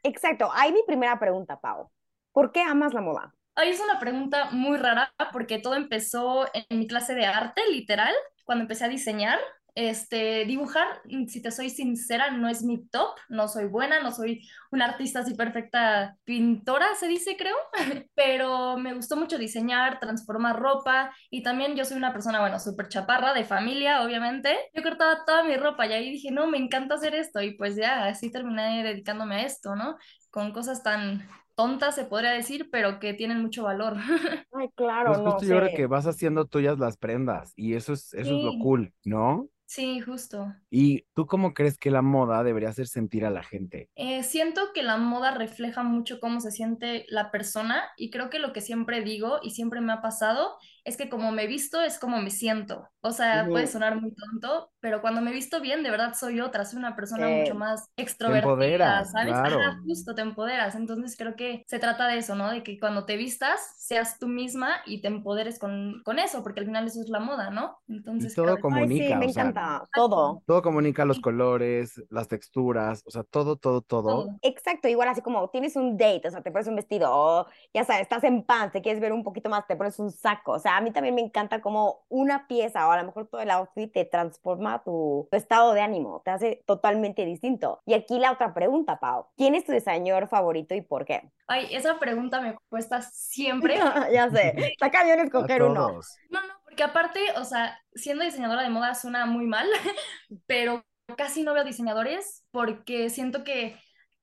[0.03, 0.51] Exacto.
[0.53, 1.91] Ahí mi primera pregunta, Pau.
[2.33, 3.35] ¿Por qué amas la moda?
[3.55, 8.15] Ahí es una pregunta muy rara porque todo empezó en mi clase de arte, literal,
[8.45, 9.39] cuando empecé a diseñar.
[9.89, 14.13] Este, dibujar, mm, si te soy sincera, no es mi top, no soy buena, no
[14.13, 17.55] soy una artista así perfecta pintora, se dice, creo,
[18.15, 22.89] pero me gustó mucho diseñar, transformar ropa y también yo soy una persona, bueno, súper
[22.89, 24.57] chaparra, de familia, obviamente.
[24.75, 27.77] Yo cortaba toda mi ropa y ahí dije, no, me encanta hacer esto y pues
[27.77, 29.97] ya, así terminé dedicándome a esto, ¿no?
[30.31, 33.97] Con cosas tan tontas, se podría decir, pero que tienen mucho valor.
[34.53, 35.73] Ay, claro, Pues no justo yo creo sé.
[35.73, 38.57] que vas haciendo tuyas las prendas y eso es, eso es lo Sí.
[38.57, 39.49] cool, ¿no?
[39.71, 40.53] Sí, justo.
[40.69, 43.89] ¿Y tú cómo crees que la moda debería hacer sentir a la gente?
[43.95, 48.41] Eh, siento que la moda refleja mucho cómo se siente la persona y creo que
[48.41, 52.01] lo que siempre digo y siempre me ha pasado es que como me visto es
[52.01, 52.89] como me siento.
[53.01, 56.65] O sea, puede sonar muy tonto, pero cuando me visto bien, de verdad soy otra,
[56.65, 57.59] soy una persona mucho Sí.
[57.59, 59.33] más Te extrovertida, empoderas, ¿sabes?
[59.33, 59.61] claro.
[59.61, 60.75] Ajá, justo te empoderas.
[60.75, 62.51] Entonces creo que se trata de eso, ¿no?
[62.51, 66.61] De que cuando te vistas seas tú misma y te empoderes con, con eso, porque
[66.61, 67.79] al final eso es la moda, ¿no?
[67.87, 69.89] Y Entonces todo creo como- Ay, sí, comunica, me o sea, encanta.
[69.95, 70.43] Todo.
[70.47, 74.29] Todo comunica los colores, las texturas, o sea, todo, todo, todo.
[74.43, 77.85] Exacto, igual así como tienes un date, o sea, te pones un vestido, o ya
[77.85, 80.53] sabes, estás en pants, te quieres ver un poquito más, te pones un saco.
[80.53, 83.41] O sea, a mí también me encanta como una pieza o a lo mejor todo
[83.41, 87.81] el outfit te transforma tu, tu estado de ánimo, te hace totalmente distinto.
[87.87, 89.27] Y aquí la otra pregunta, Pau.
[89.37, 91.31] ¿Quién es tu diseñador favorito y por qué?
[91.47, 93.77] Ay, esa pregunta me cuesta siempre.
[94.13, 96.01] ya sé, está cañón A escoger uno.
[96.31, 99.67] No, no, porque aparte, o sea, siendo diseñadora de moda suena muy mal,
[100.47, 103.77] pero casi no veo diseñadores porque siento que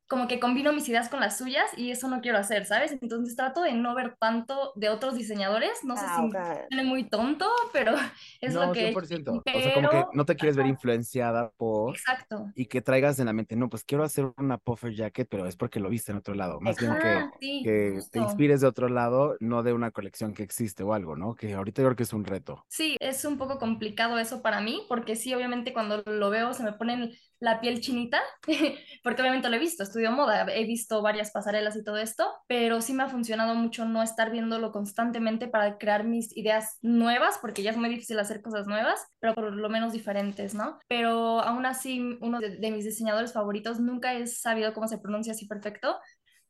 [0.08, 2.92] como que combino mis ideas con las suyas y eso no quiero hacer, ¿sabes?
[3.02, 6.36] Entonces trato de no ver tanto de otros diseñadores, no sé Ah, si ok.
[6.70, 7.94] suene muy tonto, pero
[8.42, 8.80] es No, lo que...
[8.80, 8.98] he hecho.
[8.98, 9.32] 100%.
[9.54, 12.46] O sea, como que no te quieres ver influenciada por Exacto.
[12.56, 15.56] y que traigas en la mente, no, pues quiero hacer una puffer jacket, pero es
[15.56, 16.60] porque lo viste en otro lado.
[16.62, 20.44] Más bien que, sí, que te inspires de otro lado, no de una colección que
[20.44, 21.36] existe o algo, ¿no?
[21.36, 22.66] Que ahorita yo creo que es un reto.
[22.70, 26.64] Sí, es un poco complicado eso para mí, porque sí, obviamente cuando lo veo se
[26.64, 28.20] me pone la piel chinita,
[29.04, 32.82] porque obviamente lo he visto, estudio moda, he visto varias pasarelas y todo esto, pero
[32.82, 37.64] sí me ha funcionado mucho no estar viéndolo constantemente para crear mis ideas nuevas, porque
[37.64, 40.78] ya es muy difícil hacer cosas nuevas, pero por lo menos diferentes, ¿no?
[40.88, 45.34] Pero aún así, uno de, de mis diseñadores favoritos, nunca he sabido cómo se pronuncia
[45.34, 45.98] así perfecto,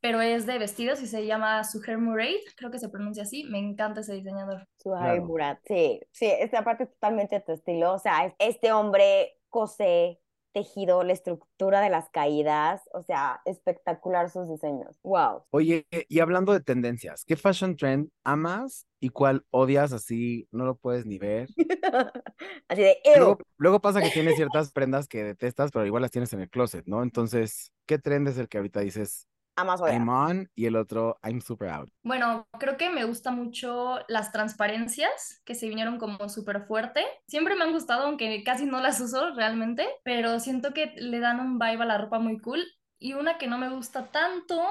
[0.01, 3.59] pero es de vestidos y se llama Suher Murray, creo que se pronuncia así, me
[3.59, 4.67] encanta ese diseñador.
[4.77, 5.25] Suhai Claro.
[5.25, 10.19] Murat, sí, sí, esta parte es totalmente tu estilo, o sea, es- este hombre cose
[10.53, 15.43] tejido, la estructura de las caídas, o sea, espectacular sus diseños, wow.
[15.51, 20.47] Oye, y hablando de tendencias, ¿qué fashion trend amas y cuál odias así?
[20.51, 21.47] No lo puedes ni ver.
[22.67, 23.17] Así de, "Ew".
[23.17, 26.49] Luego, luego pasa que tienes ciertas prendas que detestas, pero igual las tienes en el
[26.49, 27.03] closet, ¿no?
[27.03, 29.95] Entonces, ¿qué trend es el que ahorita dices amas odiar.
[29.95, 31.89] I'm on y el otro I'm super out?
[32.03, 37.03] Bueno, creo que me gusta mucho las transparencias que se vinieron como súper fuerte.
[37.27, 41.39] Siempre me han gustado, aunque casi no las uso realmente, pero siento que le dan
[41.39, 42.63] un vibe a la ropa muy cool.
[42.99, 44.61] Y una que no me gusta tanto,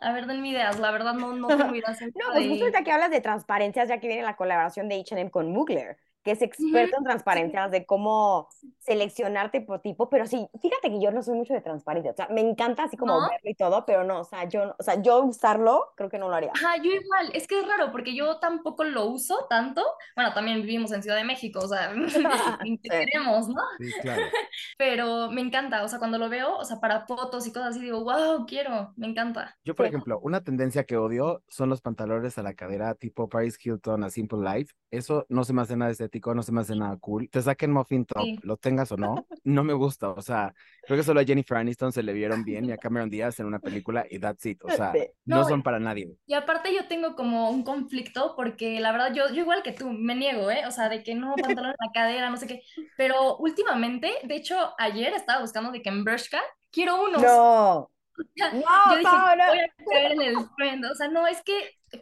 [0.00, 0.78] A ver, denme ideas.
[0.78, 2.00] La verdad no, no tengo ideas.
[2.14, 2.70] No, pues justo de...
[2.70, 5.98] ahorita que hablas de transparencias, ya que viene la colaboración de H&M con Mugler,
[6.28, 8.48] que es experto en transparencias, de cómo
[8.80, 12.28] seleccionarte por tipo, pero sí, fíjate que yo no soy mucho de transparencia, o sea,
[12.28, 13.20] me encanta así como ¿No?
[13.22, 16.18] verlo y todo, pero no, o sea, yo, no- o sea, yo usarlo, creo que
[16.18, 16.52] no lo haría.
[16.54, 19.82] Ajá, yo igual, es que es raro porque yo tampoco lo uso tanto.
[20.16, 21.92] Bueno, también vivimos en Ciudad de México, o sea,
[22.62, 22.88] ¿qué Sí.
[22.90, 23.62] queremos, no?
[23.78, 24.22] Sí, claro.
[24.76, 27.80] Pero me encanta, o sea, cuando lo veo, o sea, para fotos y cosas así,
[27.80, 29.56] digo, wow, quiero, me encanta.
[29.64, 29.90] Yo, por Sí.
[29.90, 34.10] ejemplo, una tendencia que odio son los pantalones a la cadera tipo Paris Hilton a
[34.10, 34.74] Simple Life.
[34.90, 37.28] Eso no se me hace nada estético, no se me hace nada cool.
[37.30, 38.38] Te saquen muffin top, Sí.
[38.42, 40.10] lo tengas o no, no me gusta.
[40.10, 43.10] O sea, creo que solo a Jennifer Aniston se le vieron bien y a Cameron
[43.10, 44.62] Díaz en una película y that's it.
[44.64, 45.00] O sea, Sí.
[45.24, 46.10] no No, son para nadie.
[46.26, 49.90] Y aparte yo tengo como un conflicto porque la verdad yo, yo igual que tú,
[49.90, 50.64] me niego, ¿eh?
[50.66, 52.62] O sea, de que no, pantalón en la cadera, no sé qué.
[52.96, 57.22] Pero últimamente, de hecho, ayer estaba buscando de que en Bershka quiero unos.
[57.22, 58.24] No, no,
[58.92, 59.46] Yo dije, Pau, no.
[59.48, 61.52] voy a caer en el trend, o sea, no, es que,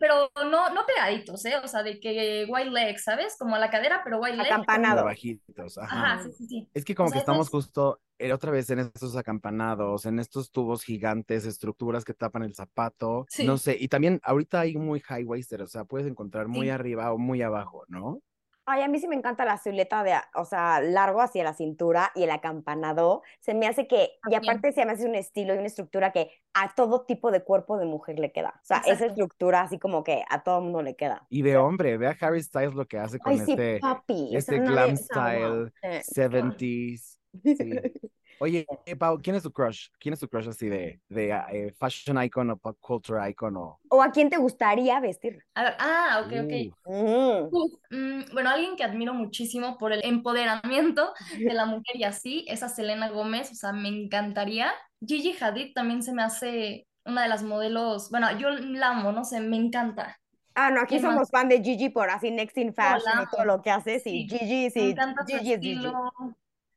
[0.00, 1.56] pero no, no pegaditos, ¿eh?
[1.62, 3.36] O sea, de que white leg, ¿sabes?
[3.38, 4.46] Como a la cadera, pero white leg.
[4.46, 5.04] Acampanado.
[5.04, 6.14] Bajitos, ajá.
[6.14, 6.68] Ajá, sí, sí, sí.
[6.74, 10.18] Es que como O sea, que estamos justo eh, otra vez en estos acampanados, en
[10.18, 13.44] estos tubos gigantes, estructuras que tapan el zapato, Sí.
[13.44, 16.70] no sé, y también ahorita hay muy high waisted, o sea, puedes encontrar muy Sí.
[16.70, 18.20] arriba o muy abajo, ¿no?
[18.68, 22.10] Ay, a mí sí me encanta la silueta de, o sea, largo hacia la cintura
[22.16, 23.22] y el acampanado.
[23.38, 26.30] Se me hace que, y aparte se me hace un estilo y una estructura que
[26.52, 28.54] a todo tipo de cuerpo de mujer le queda.
[28.62, 31.24] O sea, esa estructura así como que a todo mundo le queda.
[31.30, 34.30] Y de hombre, ve a Harry Styles lo que hace con Ay, sí, este, papi.
[34.34, 37.18] o este glam style, Eh, 70s.
[37.44, 37.54] Sí.
[38.38, 39.88] Oye, eh, Pau, ¿quién es tu crush?
[39.98, 43.80] ¿Quién es tu crush así de, de eh, fashion icon o pop culture icon o...
[43.88, 45.38] ¿O a quién te gustaría vestir?
[45.54, 46.76] A ver, ah, ok, ok.
[46.84, 47.48] Uh, Mm.
[47.50, 52.44] Uf, mm, bueno, alguien que admiro muchísimo por el empoderamiento de la mujer y así,
[52.48, 54.72] es a Selena Gómez, o sea, me encantaría.
[55.04, 59.24] Gigi Hadid también se me hace una de las modelos, bueno, yo la amo, no
[59.24, 60.18] sé, me encanta.
[60.54, 63.62] Ah, no, aquí somos fan de Gigi por así Next in Fashion y todo lo
[63.62, 64.00] que hace.
[64.00, 64.94] Sí, Sí, Gigi, Me sí,
[65.26, 65.74] Gigi es Gigi.
[65.74, 65.92] estilo.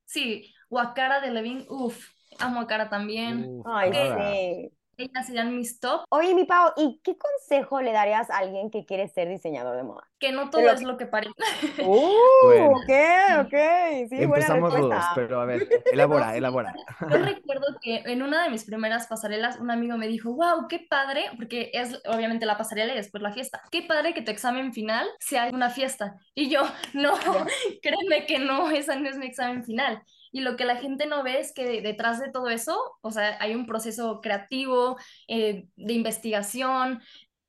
[0.06, 3.46] Sí, o a Cara de Levine, uff, amo a Cara también.
[3.48, 4.72] uf, Ay, sí.
[5.00, 8.86] Ellas serían mis top, Oye, mi Pau, ¿y qué consejo le darías a alguien que
[8.86, 10.04] quiere ser diseñador de moda?
[10.20, 11.34] que no todo lo es lo que parece.
[11.88, 12.72] Uh, Bueno.
[12.72, 13.54] ok, ok.
[14.10, 15.12] Sí, buena Empezamos rudos, respuesta.
[15.16, 16.74] pero a ver, elabora, elabora.
[17.10, 20.86] Yo recuerdo que en una de mis primeras pasarelas un amigo me dijo, wow, qué
[20.90, 23.62] padre, porque es obviamente la pasarela y después la fiesta.
[23.72, 26.16] Qué padre que tu examen final sea una fiesta.
[26.36, 27.14] Y yo, no,
[27.82, 30.04] créeme que no, esa no es mi examen final.
[30.32, 33.12] Y lo que la gente no ve es que de- detrás de todo eso, o
[33.12, 37.02] sea, hay un proceso creativo, eh, de investigación,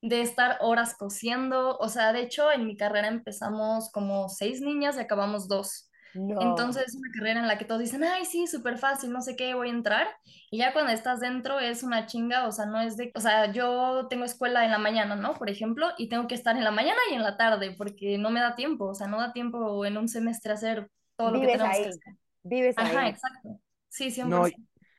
[0.02, 1.76] de estar horas cosiendo.
[1.78, 5.86] O sea, de hecho, en mi carrera empezamos como seis niñas y acabamos dos.
[6.12, 6.40] No.
[6.40, 9.36] Entonces es una carrera en la que todos dicen, ay, sí, súper fácil, no sé
[9.36, 10.08] qué, voy a entrar.
[10.50, 13.52] Y ya cuando estás dentro es una chinga, o sea, no es de, o sea,
[13.52, 15.34] yo tengo escuela en la mañana, ¿no?
[15.34, 18.30] Por ejemplo, y tengo que estar en la mañana y en la tarde, porque no
[18.30, 21.46] me da tiempo, o sea, no da tiempo en un semestre hacer todo lo que
[21.46, 21.88] tenemos que ahí.
[21.90, 22.14] hacer.
[22.42, 23.10] Vives Ajá, ahí.
[23.10, 23.60] exacto.
[23.88, 24.28] Sí, 100%.
[24.28, 24.48] No,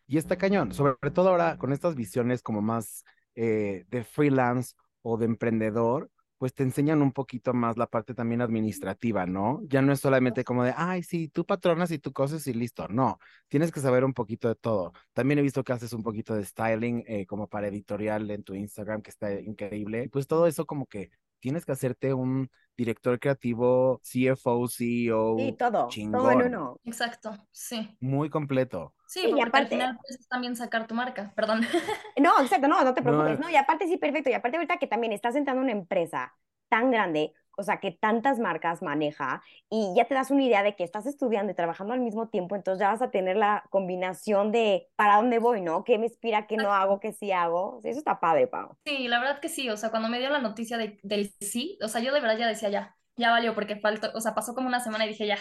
[0.07, 5.17] y está cañón, sobre todo ahora con estas visiones como más eh, de freelance o
[5.17, 9.61] de emprendedor, pues te enseñan un poquito más la parte también administrativa, ¿no?
[9.67, 12.87] Ya no es solamente como de, ay, sí, tú patronas y tú coses y listo.
[12.87, 14.91] No, tienes que saber un poquito de todo.
[15.13, 18.55] También he visto que haces un poquito de styling eh, como para editorial en tu
[18.55, 20.09] Instagram, que está increíble.
[20.09, 25.71] Pues todo eso como que tienes que hacerte un director creativo, CFO, CEO, Sí, todo.
[25.71, 26.79] Todo en chingón, uno.
[26.85, 27.97] Exacto, sí.
[27.99, 28.93] muy completo.
[29.07, 31.61] Sí, Sí, y porque al aparte- final puedes también sacar tu marca, perdón.
[32.17, 33.39] No, exacto, no, no te preocupes.
[33.39, 34.29] No, y aparte sí, perfecto.
[34.29, 36.33] Y aparte ahorita que también estás entrando en una empresa
[36.69, 40.75] tan grande, o sea, que tantas marcas maneja y ya te das una idea de
[40.75, 44.51] que estás estudiando y trabajando al mismo tiempo, entonces ya vas a tener la combinación
[44.51, 45.83] de para dónde voy, ¿no?
[45.83, 47.79] ¿Qué me inspira, qué no hago, qué sí hago?
[47.83, 48.75] Eso está padre, Pau.
[48.85, 51.77] Sí, la verdad que sí, o sea, cuando me dio la noticia de- del sí,
[51.83, 54.55] o sea, yo de verdad ya decía ya, ya valió, porque faltó, o sea, pasó
[54.55, 55.37] como una semana y dije ya.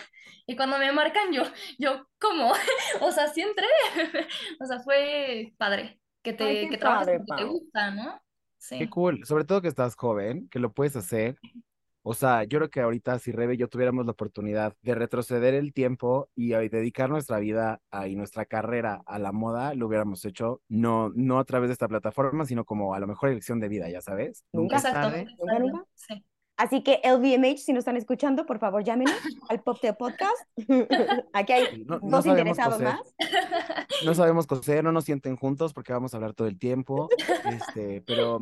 [0.46, 1.42] Y cuando me marcan yo,
[1.78, 2.52] yo, ¿cómo?
[3.00, 3.66] O sea, sí entré.
[4.60, 8.20] O sea, fue padre que te, Ay, que trabajes padre, porque te gusta, ¿no?
[8.58, 8.78] Sí.
[8.78, 11.36] Qué cool, sobre todo que estás joven, que lo puedes hacer.
[12.02, 15.52] O sea, yo creo que ahorita si Rebe y yo tuviéramos la oportunidad de retroceder
[15.54, 20.24] el tiempo y, dedicar nuestra vida a- y nuestra carrera a la moda, lo hubiéramos
[20.24, 23.68] hecho no, no a través de esta plataforma, sino como a lo mejor elección de
[23.68, 24.44] vida, ya sabes.
[24.52, 25.26] Nunca es Exacto, tarde.
[25.60, 25.84] nunca.
[25.94, 26.24] Sí.
[26.56, 29.14] Así que LVMH, si nos están escuchando, por favor llámenos
[29.50, 30.36] al Pop de Podcast.
[31.32, 32.88] Aquí hay no- no dos sabemos interesados coser.
[32.88, 33.14] más.
[34.04, 37.08] No sabemos coser, no nos sienten juntos porque vamos a hablar todo el tiempo,
[37.44, 38.40] este, pero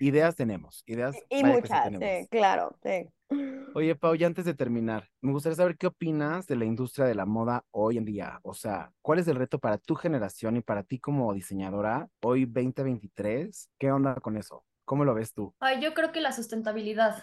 [0.00, 3.08] ideas tenemos, ideas Y muchas, sí, claro, sí.
[3.74, 7.14] Oye, Pau, ya antes de terminar, me gustaría saber qué opinas de la industria de
[7.14, 8.40] la moda hoy en día.
[8.42, 12.46] O sea, ¿cuál es el reto para tu generación y para ti como diseñadora hoy
[12.46, 13.70] 2023?
[13.78, 14.64] ¿Qué onda con eso?
[14.84, 15.54] ¿Cómo lo ves tú?
[15.60, 17.22] Ay, yo creo que la sustentabilidad,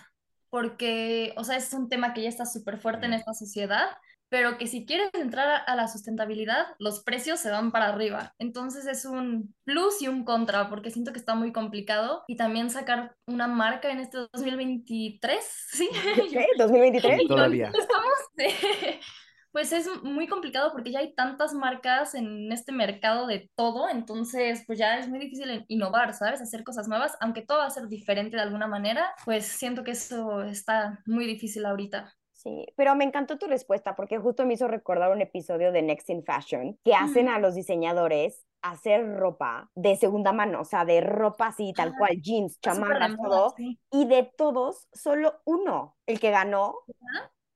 [0.50, 3.90] porque, o sea, es un tema que ya está súper fuerte en esta sociedad,
[4.30, 8.34] pero que si quieres entrar a- la sustentabilidad, los precios se van para arriba.
[8.40, 12.24] Entonces es un plus y un contra, porque siento que está muy complicado.
[12.28, 15.40] Y también sacar una marca en este 2023,
[15.72, 15.90] ¿sí?
[16.32, 16.46] ¿Qué?
[16.58, 17.22] ¿2023?
[17.24, 17.72] Y Todavía.
[17.78, 18.18] estamos.
[19.52, 24.64] Pues es muy complicado porque ya hay tantas marcas en este mercado de todo, entonces
[24.68, 26.42] pues ya es muy difícil innovar, ¿sabes?
[26.42, 29.92] Hacer cosas nuevas, aunque todo va a ser diferente de alguna manera, pues siento que
[29.92, 32.14] eso está muy difícil ahorita.
[32.48, 36.10] Sí, pero me encantó tu respuesta porque justo me hizo recordar un episodio de Next
[36.10, 37.30] in Fashion que hacen Mm.
[37.30, 41.98] a los diseñadores hacer ropa de segunda mano, o sea, de ropa así, tal Ah,
[41.98, 43.54] cual, jeans, chamarras, todo.
[43.58, 43.80] sí.
[43.92, 46.76] Y de todos, solo uno, el que ganó,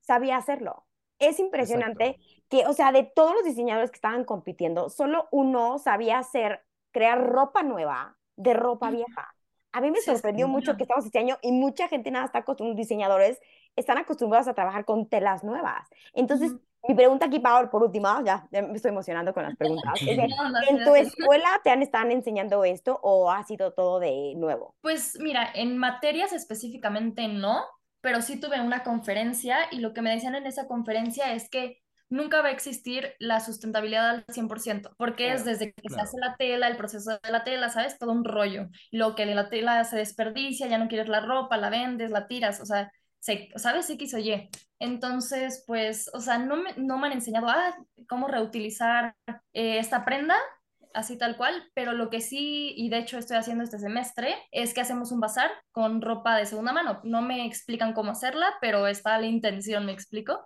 [0.01, 0.87] sabía hacerlo.
[1.19, 2.17] Es impresionante
[2.49, 7.23] que, o sea, de todos los diseñadores que estaban compitiendo, solo uno sabía hacer, crear
[7.23, 9.35] ropa nueva de ropa vieja.
[9.73, 12.39] A mí me Sí, sorprendió mucho que estamos este año y mucha gente nada está
[12.39, 13.39] acostumbrada, diseñadores
[13.75, 15.87] están acostumbrados a trabajar con telas nuevas.
[16.13, 16.61] Entonces, Ujú.
[16.87, 19.93] mi pregunta aquí, Paul, por último, ya, ya me estoy emocionando con las preguntas.
[20.01, 23.73] es de, No, no, ¿En tu escuela te han estado enseñando esto o ha sido
[23.73, 24.75] todo de nuevo?
[24.81, 27.65] Pues mira, en materias específicamente no,
[28.01, 31.81] pero sí tuve una conferencia y lo que me decían en esa conferencia es que
[32.09, 36.35] nunca va a existir la sustentabilidad al 100%, porque es desde que se hace la
[36.35, 37.97] tela, el proceso de la tela, ¿sabes?
[37.97, 38.67] Todo un rollo.
[38.91, 42.59] Lo que la tela se desperdicia, ya no quieres la ropa, la vendes, la tiras,
[42.59, 43.00] o sea, se,
[43.55, 43.89] ¿sabes?
[43.89, 44.49] X o Y.
[44.79, 47.75] Entonces, pues, o sea, no me, no me han enseñado ah,
[48.09, 49.15] cómo reutilizar
[49.53, 50.35] eh, esta prenda
[50.93, 54.73] así tal cual, pero lo que sí, y de hecho estoy haciendo este semestre, es
[54.73, 56.99] que hacemos un bazar con ropa de segunda mano.
[57.03, 60.37] No me explican cómo hacerla, pero está la intención, ¿me explico?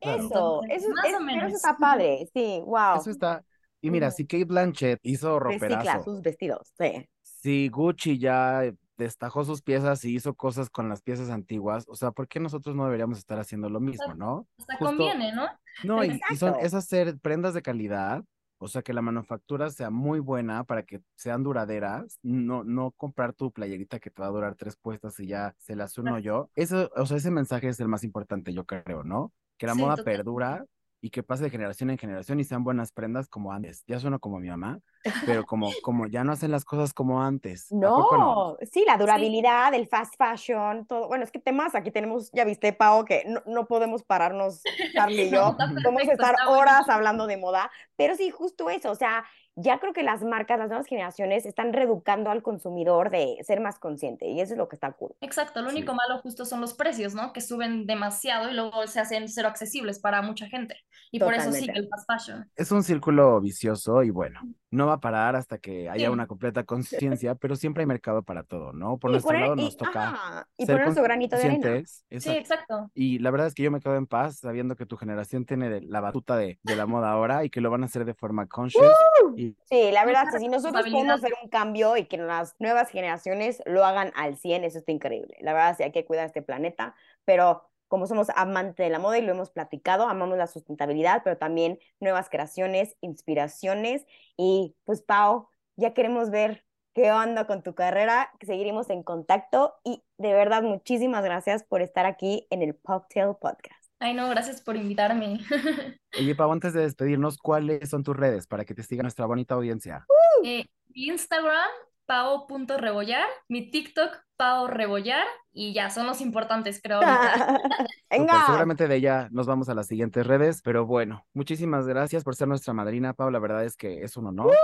[0.00, 0.22] Claro.
[0.24, 1.56] Eso, Entonces, eso, más es- o pero eso menos.
[1.56, 2.96] está padre, sí, wow.
[2.98, 3.44] Eso está.
[3.80, 7.08] Y mira, si Kate Blanchett hizo Recicla roperazo, sus vestidos, sí.
[7.22, 8.62] si Gucci ya
[8.96, 12.76] destajó sus piezas y hizo cosas con las piezas antiguas, o sea, ¿por qué nosotros
[12.76, 14.48] no deberíamos estar haciendo lo mismo, no?
[14.58, 15.46] hasta Justo, conviene, ¿no?
[15.82, 18.24] no, y, y son, es hacer prendas de calidad,
[18.58, 23.32] o sea, que la manufactura sea muy buena para que sean duraderas, no, no comprar
[23.34, 26.50] tu playerita que te va a durar tres puestas y ya se las uno yo.
[26.54, 29.32] Eso, o sea, ese mensaje es el más importante, yo creo, ¿no?
[29.58, 30.64] Que la Sí, moda perdura
[31.04, 33.84] y que pase de generación en generación y sean buenas prendas como antes.
[33.86, 34.80] Ya suena como mi mamá,
[35.26, 37.70] pero como, como ya no hacen las cosas como antes.
[37.70, 38.24] ¿A poco no?
[38.24, 41.06] No, sí, la Sí, durabilidad, el fast fashion, todo.
[41.08, 44.62] Bueno, es que temas, aquí tenemos, ya viste, Pau, que no, no podemos pararnos,
[44.94, 48.90] Charlie y no, yo, está podemos estar horas hablando de moda, pero sí, justo eso,
[48.90, 49.26] o sea,
[49.56, 53.78] ya creo que las marcas, las nuevas generaciones están reeducando al consumidor de ser más
[53.78, 55.14] consciente y eso es lo que está cool.
[55.20, 55.96] Exacto, lo único Sí.
[55.96, 57.32] malo justo son los precios, ¿no?
[57.32, 60.76] Que suben demasiado y luego se hacen cero accesibles para mucha gente.
[61.10, 62.50] Y por eso sigue el fast fashion.
[62.56, 64.40] Es un círculo vicioso y bueno,
[64.74, 68.22] no va a parar hasta que haya una Sí, completa conciencia, pero siempre hay mercado
[68.22, 68.98] para todo, ¿no?
[68.98, 71.44] Por Y nuestro poner, lado y, nos toca ajá, y ser poner nuestro granito de
[71.44, 71.68] arena.
[71.68, 72.38] conscientes, sí, exacto.
[72.38, 72.90] exacto.
[72.94, 75.80] Y la verdad es que yo me quedo en paz sabiendo que tu generación tiene
[75.82, 78.46] la batuta de, de la moda ahora y que lo van a hacer de forma
[78.46, 79.04] conscious
[79.36, 83.62] y Sí, la verdad, si nosotros podemos hacer un cambio y que las nuevas generaciones
[83.66, 85.36] lo hagan al 100, eso está increíble.
[85.40, 86.94] La verdad, sí hay que cuidar este planeta,
[87.24, 91.38] pero como somos amantes de la moda y lo hemos platicado, amamos la sustentabilidad, pero
[91.38, 94.04] también nuevas creaciones, inspiraciones
[94.36, 96.64] y pues Pau, ya queremos ver
[96.94, 102.06] qué onda con tu carrera, seguiremos en contacto y de verdad muchísimas gracias por estar
[102.06, 103.84] aquí en el Cocktail Podcast.
[103.98, 105.40] Ay, no, gracias por invitarme.
[106.18, 109.54] Oye, Pau, antes de despedirnos, ¿cuáles son tus redes para que te siga nuestra bonita
[109.54, 110.06] audiencia?
[110.44, 111.70] Eh, mi Instagram,
[112.06, 117.00] pao.rebollar, mi TikTok, pao rebollar, y ya, son los importantes, creo,
[118.10, 122.34] Venga, seguramente de ella nos vamos a las siguientes redes, pero bueno, muchísimas gracias por
[122.34, 124.54] ser nuestra madrina, Pau, la verdad es que es un honor.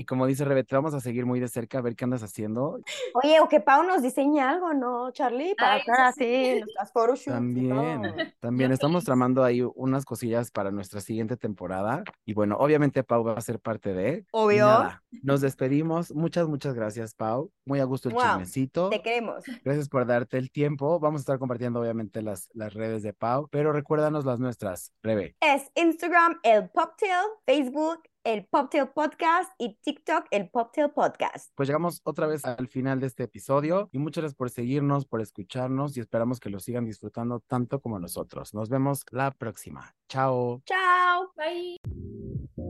[0.00, 2.22] Y como dice Rebe, te vamos a seguir muy de cerca a ver qué andas
[2.22, 2.80] haciendo.
[3.22, 5.54] Oye, o que Pau nos diseñe algo, ¿no, Charlie?
[5.54, 6.60] Para Ay, estar así sí.
[6.60, 12.02] nuestras photoshoots También, también estamos tramando ahí unas cosillas para nuestra siguiente temporada.
[12.24, 14.24] Y bueno, obviamente Pau va a ser parte de.
[14.30, 14.64] Obvio.
[14.64, 16.14] nada, nos despedimos.
[16.14, 17.52] Muchas, muchas gracias, Pau.
[17.66, 18.88] Muy a gusto el Wow, chismecito.
[18.88, 19.44] te queremos.
[19.62, 20.98] Gracias por darte el tiempo.
[20.98, 25.36] Vamos a estar compartiendo obviamente las, las redes de Pau, pero recuérdanos las nuestras, Rebe.
[25.42, 31.52] Es Instagram, el Poptail, Facebook, el Poptail Podcast y TikTok, el Poptail Podcast.
[31.54, 35.20] Pues llegamos otra vez al final de este episodio y muchas gracias por seguirnos, por
[35.20, 38.54] escucharnos y esperamos que lo sigan disfrutando tanto como nosotros.
[38.54, 39.94] Nos vemos la próxima.
[40.08, 40.62] Chao.
[40.66, 41.32] Chao.
[41.36, 41.76] Bye.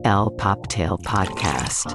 [0.03, 1.87] El Poptail Podcast.